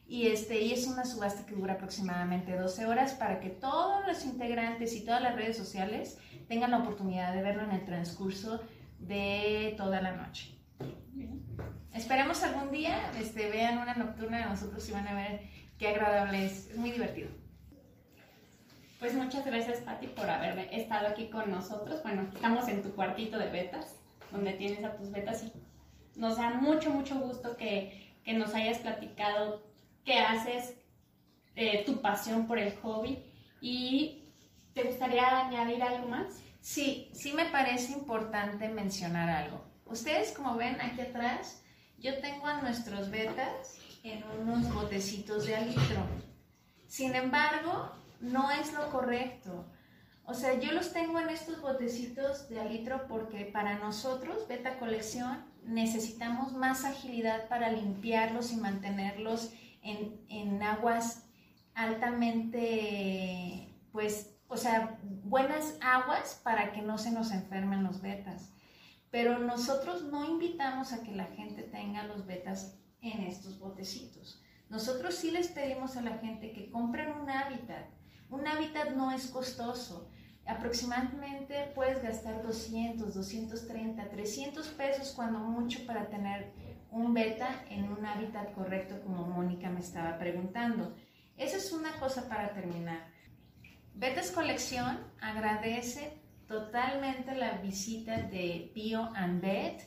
y, 0.08 0.28
este, 0.28 0.62
y 0.62 0.72
es 0.72 0.86
una 0.88 1.06
subasta 1.06 1.46
que 1.46 1.56
dura 1.56 1.74
aproximadamente 1.74 2.56
12 2.56 2.86
horas 2.86 3.13
para 3.13 3.39
que 3.39 3.50
todos 3.50 4.06
los 4.08 4.24
integrantes 4.26 4.96
y 4.96 5.04
todas 5.04 5.22
las 5.22 5.36
redes 5.36 5.58
sociales 5.58 6.20
tengan 6.48 6.72
la 6.72 6.80
oportunidad 6.80 7.34
de 7.34 7.41
verlo 7.41 7.63
en 7.63 7.72
el 7.72 7.86
transcurso 7.86 8.62
de 9.00 9.74
toda 9.78 10.02
la 10.02 10.12
noche. 10.12 10.56
Esperemos 11.94 12.44
algún 12.44 12.72
día 12.72 13.12
este, 13.20 13.50
vean 13.50 13.78
una 13.78 13.96
nocturna 13.96 14.39
de 14.39 14.46
nosotros 14.46 14.88
y 14.89 14.91
van 14.91 15.08
a 15.08 15.15
ver 15.15 15.41
qué 15.80 15.88
agradable 15.88 16.46
es. 16.46 16.70
Es 16.70 16.78
muy 16.78 16.91
divertido. 16.91 17.30
Pues 19.00 19.13
muchas 19.13 19.46
gracias, 19.46 19.80
Patti, 19.80 20.08
por 20.08 20.30
haber 20.30 20.68
estado 20.72 21.08
aquí 21.08 21.30
con 21.30 21.50
nosotros. 21.50 22.04
Bueno, 22.04 22.28
estamos 22.34 22.68
en 22.68 22.82
tu 22.82 22.91
cuartito 22.96 23.38
de 23.38 23.50
betas, 23.50 23.96
donde 24.32 24.54
tienes 24.54 24.84
a 24.84 24.96
tus 24.96 25.12
betas 25.12 25.44
y 25.44 25.52
nos 26.20 26.38
da 26.38 26.52
mucho, 26.52 26.91
mucho 26.91 27.15
gusto 27.20 27.58
que, 27.58 28.13
que 28.24 28.34
nos 28.34 28.54
hayas 28.54 28.80
platicado 28.80 29.63
qué 30.06 30.20
haces, 30.20 30.76
eh, 31.56 31.84
tu 31.86 32.02
pasión 32.02 32.48
por 32.48 32.60
el 32.60 32.76
hobby 32.78 33.24
y 33.62 34.24
¿te 34.74 34.84
gustaría 34.84 35.48
añadir 35.48 35.82
algo 35.82 36.08
más? 36.08 36.41
Sí, 36.62 37.10
sí 37.13 37.34
me 37.34 37.46
parece 37.46 37.94
importante 37.94 38.70
mencionar 38.70 39.30
algo. 39.30 39.63
Ustedes 39.86 40.32
como 40.32 40.56
ven 40.56 40.80
aquí 40.82 41.02
atrás, 41.02 41.62
yo 41.98 42.20
tengo 42.20 42.48
a 42.48 42.62
nuestros 42.62 43.10
betas 43.10 43.78
en 44.04 44.24
unos 44.41 44.74
botecitos 44.74 45.46
de 45.46 45.56
alitro. 45.56 46.06
Sin 46.88 47.15
embargo, 47.15 47.91
no 48.20 48.52
es 48.52 48.74
lo 48.74 48.89
correcto. 48.91 49.65
O 50.26 50.34
sea, 50.34 50.60
yo 50.60 50.72
los 50.72 50.91
tengo 50.91 51.20
en 51.20 51.30
estos 51.30 51.62
botecitos 51.62 52.50
de 52.50 52.60
alitro 52.60 53.08
porque 53.08 53.46
para 53.46 53.78
nosotros, 53.78 54.48
Beta 54.48 54.80
Colección, 54.80 55.46
necesitamos 55.63 56.54
más 56.54 56.84
agilidad 56.84 57.48
para 57.48 57.72
limpiarlos 57.72 58.52
y 58.52 58.58
mantenerlos 58.58 59.52
en, 59.86 60.63
aguas 60.63 61.26
altamente, 61.74 63.74
pues, 63.91 64.36
o 64.48 64.58
sea, 64.58 65.00
buenas 65.24 65.78
aguas 65.82 66.39
para 66.43 66.74
que 66.74 66.82
no 66.82 66.98
se 66.98 67.12
nos 67.12 67.32
enfermen 67.32 67.84
los 67.84 68.02
betas. 68.02 68.52
Pero 69.12 69.39
nosotros 69.39 70.04
no 70.04 70.26
invitamos 70.26 70.91
a 70.91 71.04
que 71.04 71.12
la 71.12 71.26
gente 71.26 71.63
tenga 71.63 72.04
los 72.04 72.26
betas 72.26 72.78
en 73.02 73.21
estos 73.21 73.60
botecitos. 73.60 74.41
Nosotros 74.69 75.15
sí 75.15 75.32
les 75.32 75.50
pedimos 75.50 75.95
a 75.95 76.02
la 76.02 76.17
gente 76.17 76.52
que 76.52 76.69
compren 76.69 77.12
un 77.12 77.30
hábitat. 77.30 77.86
Un 78.30 78.48
hábitat 78.48 78.91
no 78.91 79.12
es 79.12 79.28
costoso. 79.28 80.10
Aproximadamente 80.45 81.71
puedes 81.76 82.02
gastar 82.02 82.41
200, 82.43 83.13
230, 83.13 84.10
300 84.10 84.67
pesos 84.69 85.13
cuando 85.15 85.39
mucho 85.39 85.86
para 85.86 86.10
tener 86.10 86.54
un 86.95 87.13
beta 87.13 87.65
en 87.69 87.91
un 87.91 88.05
hábitat 88.05 88.53
correcto 88.53 89.01
como 89.03 89.27
Mónica 89.27 89.69
me 89.69 89.81
estaba 89.81 90.17
preguntando. 90.17 90.95
Esa 91.36 91.58
es 91.58 91.73
una 91.73 91.91
cosa 91.99 92.29
para 92.29 92.53
terminar. 92.53 92.99
Betas 93.93 94.31
Colección 94.31 94.99
agradece 95.19 96.13
totalmente 96.47 97.36
la 97.36 97.58
visita 97.58 98.17
de 98.21 98.71
Pío 98.73 99.10
and 99.13 99.41
Bet. 99.41 99.81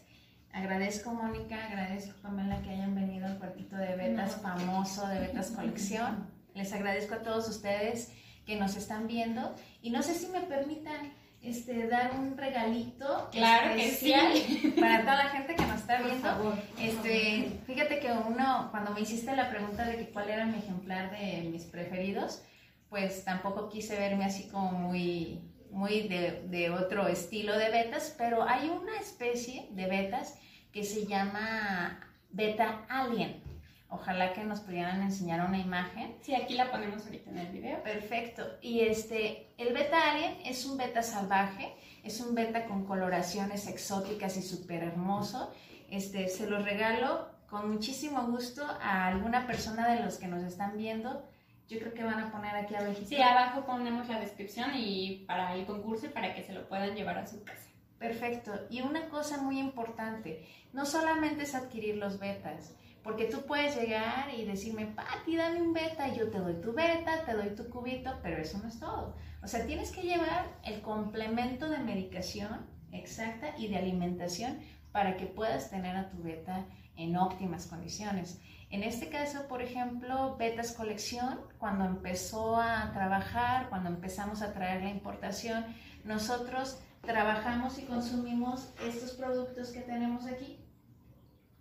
Agradezco 0.52 1.14
Mónica, 1.14 1.66
agradezco 1.66 2.20
Pamela 2.20 2.60
que 2.60 2.70
hayan 2.70 2.94
venido 2.94 3.26
al 3.26 3.38
cuartito 3.38 3.76
de 3.76 3.96
Betas 3.96 4.36
famoso 4.42 5.06
de 5.08 5.20
Betas 5.20 5.50
Colección. 5.52 6.28
Les 6.54 6.74
agradezco 6.74 7.14
a 7.14 7.22
todos 7.22 7.48
ustedes 7.48 8.12
que 8.44 8.56
nos 8.56 8.76
están 8.76 9.06
viendo 9.06 9.54
y 9.80 9.90
no 9.90 10.02
sé 10.02 10.12
si 10.12 10.26
me 10.26 10.42
permitan 10.42 11.14
este, 11.42 11.86
dar 11.86 12.12
un 12.18 12.36
regalito 12.36 13.28
claro 13.30 13.74
especial 13.74 14.32
para 14.80 15.00
toda 15.00 15.16
la 15.16 15.30
gente 15.30 15.54
que 15.54 15.66
nos 15.66 15.80
está 15.80 16.02
viendo. 16.02 16.58
este, 16.80 17.60
fíjate 17.66 18.00
que 18.00 18.10
uno, 18.12 18.68
cuando 18.70 18.92
me 18.92 19.00
hiciste 19.00 19.34
la 19.34 19.48
pregunta 19.48 19.86
de 19.86 19.96
que 19.96 20.10
cuál 20.10 20.28
era 20.30 20.46
mi 20.46 20.58
ejemplar 20.58 21.10
de 21.10 21.48
mis 21.50 21.64
preferidos, 21.64 22.42
pues 22.88 23.24
tampoco 23.24 23.68
quise 23.68 23.96
verme 23.96 24.24
así 24.24 24.48
como 24.48 24.72
muy, 24.72 25.40
muy 25.70 26.08
de, 26.08 26.42
de 26.48 26.70
otro 26.70 27.06
estilo 27.06 27.56
de 27.56 27.70
betas, 27.70 28.14
pero 28.18 28.42
hay 28.42 28.68
una 28.68 28.98
especie 28.98 29.68
de 29.70 29.86
betas 29.86 30.38
que 30.72 30.84
se 30.84 31.06
llama 31.06 32.00
beta 32.30 32.84
alien. 32.88 33.42
Ojalá 33.90 34.34
que 34.34 34.44
nos 34.44 34.60
pudieran 34.60 35.00
enseñar 35.00 35.46
una 35.46 35.58
imagen. 35.58 36.14
Sí, 36.20 36.34
aquí 36.34 36.54
la 36.54 36.70
ponemos 36.70 37.06
ahorita 37.06 37.30
en 37.30 37.38
el 37.38 37.48
video. 37.48 37.82
Perfecto. 37.82 38.46
Y 38.60 38.80
este, 38.80 39.48
el 39.56 39.72
beta 39.72 40.10
alien 40.10 40.36
es 40.44 40.66
un 40.66 40.76
beta 40.76 41.02
salvaje, 41.02 41.74
es 42.04 42.20
un 42.20 42.34
beta 42.34 42.66
con 42.66 42.84
coloraciones 42.84 43.66
exóticas 43.66 44.36
y 44.36 44.42
súper 44.42 44.82
hermoso. 44.82 45.52
Este, 45.90 46.28
se 46.28 46.50
lo 46.50 46.62
regalo 46.62 47.28
con 47.48 47.70
muchísimo 47.72 48.26
gusto 48.26 48.62
a 48.62 49.06
alguna 49.06 49.46
persona 49.46 49.88
de 49.88 50.04
los 50.04 50.18
que 50.18 50.28
nos 50.28 50.42
están 50.42 50.76
viendo. 50.76 51.26
Yo 51.68 51.78
creo 51.78 51.94
que 51.94 52.04
van 52.04 52.20
a 52.20 52.30
poner 52.30 52.54
aquí 52.56 52.74
abajo. 52.74 53.00
Sí, 53.06 53.20
abajo 53.20 53.64
ponemos 53.64 54.08
la 54.08 54.20
descripción 54.20 54.70
y 54.74 55.24
para 55.26 55.54
el 55.54 55.64
concurso 55.64 56.06
y 56.06 56.10
para 56.10 56.34
que 56.34 56.42
se 56.42 56.52
lo 56.52 56.68
puedan 56.68 56.94
llevar 56.94 57.18
a 57.18 57.26
su 57.26 57.42
casa. 57.42 57.68
Perfecto. 57.98 58.52
Y 58.70 58.82
una 58.82 59.08
cosa 59.08 59.38
muy 59.38 59.58
importante, 59.58 60.46
no 60.72 60.86
solamente 60.86 61.44
es 61.44 61.54
adquirir 61.54 61.96
los 61.96 62.18
betas, 62.18 62.74
porque 63.08 63.24
tú 63.24 63.40
puedes 63.46 63.74
llegar 63.74 64.28
y 64.36 64.44
decirme, 64.44 64.84
Pati, 64.84 65.34
dame 65.34 65.62
un 65.62 65.72
beta, 65.72 66.08
y 66.08 66.18
yo 66.18 66.28
te 66.28 66.40
doy 66.40 66.60
tu 66.60 66.74
beta, 66.74 67.24
te 67.24 67.32
doy 67.32 67.54
tu 67.54 67.70
cubito, 67.70 68.18
pero 68.22 68.36
eso 68.36 68.58
no 68.58 68.68
es 68.68 68.78
todo. 68.78 69.16
O 69.42 69.48
sea, 69.48 69.64
tienes 69.64 69.92
que 69.92 70.02
llevar 70.02 70.44
el 70.62 70.82
complemento 70.82 71.70
de 71.70 71.78
medicación 71.78 72.66
exacta 72.92 73.54
y 73.56 73.68
de 73.68 73.78
alimentación 73.78 74.58
para 74.92 75.16
que 75.16 75.24
puedas 75.24 75.70
tener 75.70 75.96
a 75.96 76.10
tu 76.10 76.22
beta 76.22 76.66
en 76.96 77.16
óptimas 77.16 77.66
condiciones. 77.66 78.42
En 78.68 78.82
este 78.82 79.08
caso, 79.08 79.48
por 79.48 79.62
ejemplo, 79.62 80.36
Betas 80.36 80.72
Colección, 80.72 81.40
cuando 81.56 81.86
empezó 81.86 82.58
a 82.60 82.92
trabajar, 82.92 83.70
cuando 83.70 83.88
empezamos 83.88 84.42
a 84.42 84.52
traer 84.52 84.82
la 84.82 84.90
importación, 84.90 85.64
nosotros 86.04 86.78
trabajamos 87.00 87.78
y 87.78 87.84
consumimos 87.84 88.68
estos 88.86 89.12
productos 89.12 89.70
que 89.70 89.80
tenemos 89.80 90.26
aquí, 90.26 90.58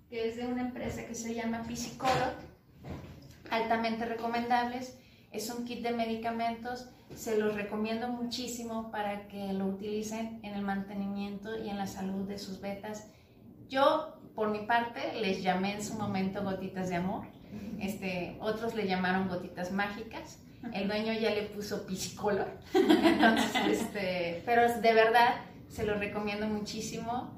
que 0.09 0.29
es 0.29 0.37
de 0.37 0.47
una 0.47 0.61
empresa 0.61 1.05
que 1.05 1.15
se 1.15 1.33
llama 1.33 1.63
Piscicolor, 1.63 2.33
altamente 3.49 4.05
recomendables. 4.05 4.97
Es 5.31 5.49
un 5.49 5.65
kit 5.65 5.81
de 5.83 5.91
medicamentos, 5.91 6.89
se 7.13 7.37
los 7.37 7.55
recomiendo 7.55 8.07
muchísimo 8.07 8.91
para 8.91 9.27
que 9.27 9.53
lo 9.53 9.65
utilicen 9.65 10.39
en 10.43 10.53
el 10.53 10.61
mantenimiento 10.61 11.57
y 11.57 11.69
en 11.69 11.77
la 11.77 11.87
salud 11.87 12.27
de 12.27 12.37
sus 12.37 12.61
betas. 12.61 13.11
Yo, 13.67 14.17
por 14.35 14.49
mi 14.49 14.65
parte, 14.65 15.13
les 15.19 15.43
llamé 15.43 15.73
en 15.73 15.83
su 15.83 15.95
momento 15.95 16.43
gotitas 16.43 16.89
de 16.89 16.95
amor. 16.95 17.27
Este, 17.79 18.37
otros 18.39 18.75
le 18.75 18.87
llamaron 18.87 19.27
gotitas 19.27 19.71
mágicas. 19.71 20.39
El 20.73 20.87
dueño 20.87 21.13
ya 21.13 21.31
le 21.31 21.43
puso 21.43 21.85
Piscicolor. 21.85 22.47
Entonces, 22.73 23.55
este, 23.81 24.41
pero 24.45 24.79
de 24.79 24.93
verdad, 24.93 25.35
se 25.67 25.85
lo 25.85 25.95
recomiendo 25.95 26.47
muchísimo. 26.47 27.37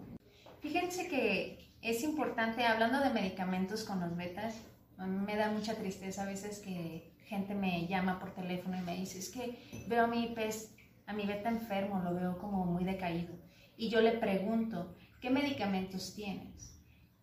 Fíjense 0.61 1.07
que 1.07 1.68
es 1.81 2.03
importante, 2.03 2.65
hablando 2.65 2.99
de 2.99 3.11
medicamentos 3.11 3.83
con 3.83 3.99
los 3.99 4.15
betas, 4.15 4.55
a 4.97 5.05
mí 5.05 5.25
me 5.25 5.35
da 5.35 5.49
mucha 5.49 5.75
tristeza 5.75 6.23
a 6.23 6.25
veces 6.25 6.59
que 6.59 7.13
gente 7.25 7.55
me 7.55 7.87
llama 7.87 8.19
por 8.19 8.33
teléfono 8.33 8.77
y 8.77 8.81
me 8.81 8.95
dice, 8.97 9.19
es 9.19 9.29
que 9.29 9.85
veo 9.87 10.05
a 10.05 10.07
mi 10.07 10.27
pez, 10.27 10.75
a 11.05 11.13
mi 11.13 11.25
beta 11.25 11.49
enfermo, 11.49 12.01
lo 12.03 12.13
veo 12.13 12.37
como 12.37 12.65
muy 12.65 12.83
decaído. 12.83 13.33
Y 13.77 13.89
yo 13.89 14.01
le 14.01 14.11
pregunto, 14.13 14.95
¿qué 15.21 15.29
medicamentos 15.29 16.15
tienes? 16.15 16.75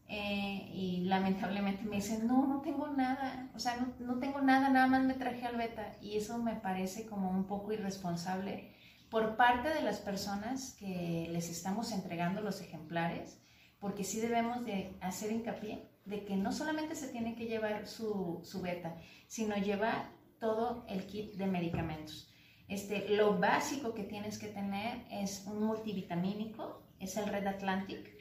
Eh, 0.08 0.70
y 0.72 1.00
lamentablemente 1.04 1.82
me 1.82 1.96
dicen, 1.96 2.26
no, 2.26 2.46
no 2.46 2.62
tengo 2.62 2.86
nada, 2.88 3.50
o 3.54 3.58
sea, 3.58 3.76
no, 3.76 3.92
no 3.98 4.20
tengo 4.20 4.40
nada, 4.40 4.68
nada 4.68 4.86
más 4.86 5.02
me 5.02 5.14
traje 5.14 5.44
al 5.44 5.56
beta. 5.56 5.96
Y 6.00 6.16
eso 6.16 6.38
me 6.38 6.54
parece 6.54 7.06
como 7.06 7.30
un 7.30 7.46
poco 7.46 7.72
irresponsable 7.72 8.72
por 9.10 9.36
parte 9.36 9.68
de 9.68 9.82
las 9.82 9.98
personas 9.98 10.76
que 10.78 11.28
les 11.30 11.50
estamos 11.50 11.92
entregando 11.92 12.40
los 12.40 12.60
ejemplares 12.60 13.38
porque 13.80 14.04
sí 14.04 14.20
debemos 14.20 14.64
de 14.64 14.96
hacer 15.00 15.32
hincapié 15.32 15.88
de 16.04 16.24
que 16.24 16.36
no 16.36 16.52
solamente 16.52 16.94
se 16.94 17.08
tiene 17.08 17.34
que 17.34 17.46
llevar 17.46 17.86
su, 17.86 18.40
su 18.44 18.62
beta, 18.62 18.96
sino 19.26 19.56
llevar 19.56 20.10
todo 20.38 20.84
el 20.88 21.06
kit 21.06 21.34
de 21.34 21.46
medicamentos. 21.46 22.32
Este, 22.68 23.08
lo 23.10 23.38
básico 23.38 23.94
que 23.94 24.02
tienes 24.02 24.38
que 24.38 24.48
tener 24.48 25.04
es 25.10 25.44
un 25.46 25.62
multivitamínico, 25.62 26.82
es 26.98 27.16
el 27.16 27.28
Red 27.28 27.46
Atlantic. 27.46 28.16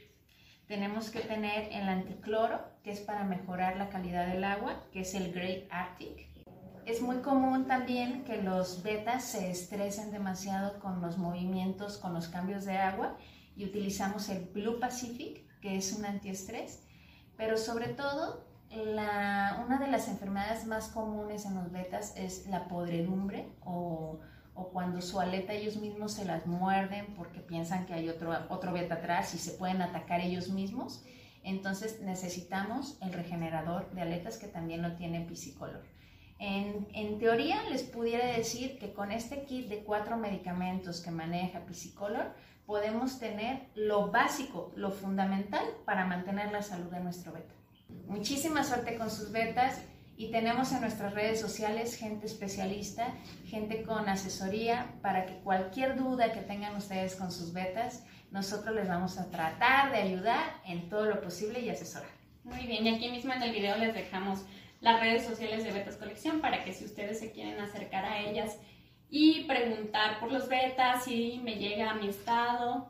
Tenemos 0.68 1.10
que 1.10 1.22
tener 1.22 1.72
el 1.72 1.88
anticloro, 1.88 2.60
que 2.84 2.92
es 2.92 3.00
para 3.00 3.24
mejorar 3.24 3.78
la 3.78 3.90
calidad 3.90 4.28
del 4.28 4.44
agua, 4.44 4.84
que 4.92 5.02
es 5.02 5.14
el 5.14 5.32
Grey 5.32 5.68
Arctic. 5.72 6.30
Es 6.86 7.02
muy 7.02 7.18
común 7.18 7.66
también 7.66 8.24
que 8.24 8.42
los 8.42 8.84
betas 8.84 9.24
se 9.24 9.50
estresen 9.50 10.12
demasiado 10.12 10.80
con 10.80 11.02
los 11.02 11.18
movimientos, 11.18 11.98
con 11.98 12.14
los 12.14 12.28
cambios 12.28 12.66
de 12.66 12.78
agua 12.78 13.18
y 13.56 13.66
utilizamos 13.66 14.30
el 14.30 14.46
Blue 14.46 14.80
Pacific, 14.80 15.45
que 15.66 15.78
es 15.78 15.94
un 15.94 16.06
antiestrés, 16.06 16.84
pero 17.38 17.58
sobre 17.58 17.88
todo 17.88 18.46
una 18.72 19.80
de 19.80 19.88
las 19.88 20.08
enfermedades 20.08 20.68
más 20.68 20.90
comunes 20.90 21.44
en 21.46 21.56
los 21.56 21.72
betas 21.72 22.14
es 22.16 22.46
la 22.46 22.68
podredumbre 22.68 23.48
o, 23.64 24.20
cuando 24.72 25.02
su 25.02 25.20
aleta 25.20 25.54
ellos 25.54 25.78
mismos 25.78 26.14
se 26.14 26.24
las 26.24 26.46
muerden 26.46 27.16
porque 27.16 27.40
piensan 27.40 27.88
que 27.88 27.96
hay 27.96 28.10
otro, 28.10 28.32
otro 28.50 28.74
beta 28.74 28.96
atrás 28.96 29.34
y 29.34 29.40
se 29.40 29.54
pueden 29.54 29.82
atacar 29.82 30.22
ellos 30.22 30.50
mismos. 30.50 31.04
Entonces 31.44 32.00
necesitamos 32.02 33.00
el 33.02 33.12
regenerador 33.12 33.90
de 33.92 34.02
aletas 34.02 34.38
que 34.38 34.48
también 34.48 34.84
lo 34.84 34.96
tiene 34.96 35.22
Piscicolor. 35.22 35.84
En, 36.38 36.88
en, 36.94 37.18
teoría 37.18 37.64
les 37.72 37.82
pudiera 37.82 38.28
decir 38.28 38.78
que 38.78 38.94
con 38.94 39.12
este 39.12 39.46
kit 39.46 39.68
de 39.68 39.84
cuatro 39.84 40.16
medicamentos 40.16 41.02
que 41.02 41.10
maneja 41.10 41.66
Piscicolor 41.66 42.36
podemos 42.66 43.20
tener 43.20 43.68
lo 43.76 44.12
básico, 44.12 44.72
lo 44.76 44.92
fundamental 44.92 45.66
para 45.86 46.06
mantener 46.06 46.52
la 46.52 46.62
salud 46.62 46.92
de 46.92 47.00
nuestro 47.00 47.32
beta. 47.32 47.54
Muchísima 48.08 48.64
suerte 48.64 48.98
con 48.98 49.10
sus 49.10 49.32
betas 49.32 49.82
y 50.18 50.32
tenemos 50.32 50.72
en 50.72 50.82
nuestras 50.82 51.14
redes 51.14 51.42
sociales 51.42 51.96
gente 51.96 52.26
especialista, 52.26 53.14
gente 53.46 53.84
con 53.84 54.08
asesoría 54.08 54.94
para 55.02 55.26
que 55.26 55.40
cualquier 55.40 55.98
duda 55.98 56.32
que 56.32 56.42
tengan 56.42 56.76
ustedes 56.76 57.16
con 57.16 57.32
sus 57.32 57.54
betas, 57.54 58.04
nosotros 58.32 58.76
les 58.76 58.88
vamos 58.88 59.18
a 59.18 59.30
tratar 59.30 59.92
de 59.92 59.98
ayudar 59.98 60.62
en 60.66 60.90
todo 60.90 61.06
lo 61.06 61.22
posible 61.22 61.60
y 61.60 61.70
asesorar. 61.70 62.10
Muy 62.44 62.66
bien, 62.66 62.86
y 62.86 62.96
aquí 62.96 63.10
mismo 63.10 63.34
en 63.34 63.42
el 63.42 63.52
video 63.52 63.76
les 63.78 63.94
dejamos 63.94 64.46
las 64.82 65.00
redes 65.00 65.26
sociales 65.26 65.64
de 65.64 65.72
Betas 65.72 65.98
Colección 65.98 66.42
para 66.42 66.64
que 66.64 66.74
si 66.74 66.86
ustedes 66.86 67.20
se 67.20 67.32
quieren 67.32 67.60
acercar 67.60 68.06
a 68.06 68.20
ellas 68.20 68.58
y 69.10 69.44
preguntar 69.46 70.20
por 70.20 70.32
los 70.32 70.48
betas, 70.48 71.06
si 71.06 71.40
me 71.44 71.56
llega 71.56 71.92
a 71.92 71.96
mi 71.96 72.08
estado, 72.10 72.90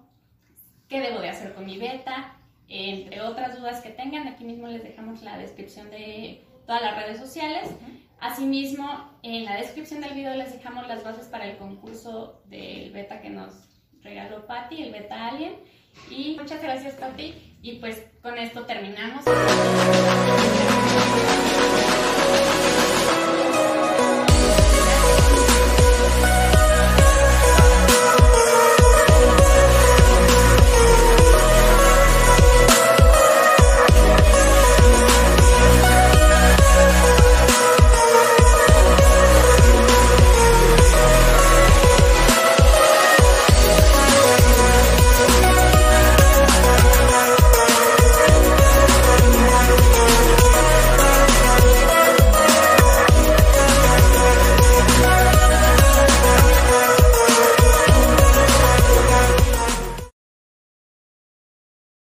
qué 0.87 1.01
debo 1.01 1.19
de 1.19 1.29
hacer 1.29 1.53
con 1.53 1.65
mi 1.65 1.77
beta, 1.77 2.37
entre 2.67 3.21
otras 3.21 3.57
dudas 3.57 3.81
que 3.81 3.89
tengan, 3.89 4.27
aquí 4.27 4.43
mismo 4.43 4.67
les 4.67 4.83
dejamos 4.83 5.21
la 5.21 5.37
descripción 5.37 5.89
de 5.91 6.43
todas 6.65 6.81
las 6.81 6.95
redes 6.95 7.19
sociales. 7.19 7.69
Asimismo, 8.19 9.11
en 9.23 9.45
la 9.45 9.57
descripción 9.57 10.01
del 10.01 10.13
video 10.13 10.35
les 10.35 10.53
dejamos 10.53 10.87
las 10.87 11.03
bases 11.03 11.27
para 11.27 11.45
el 11.45 11.57
concurso 11.57 12.41
del 12.45 12.91
beta 12.91 13.21
que 13.21 13.29
nos 13.29 13.53
regaló 14.01 14.47
Patti, 14.47 14.81
el 14.81 14.91
beta 14.91 15.27
Alien. 15.27 15.55
Y 16.09 16.35
muchas 16.39 16.61
gracias, 16.61 16.95
Patti. 16.95 17.57
Y 17.61 17.73
pues 17.79 18.03
con 18.21 18.37
esto 18.37 18.65
terminamos. 18.65 19.23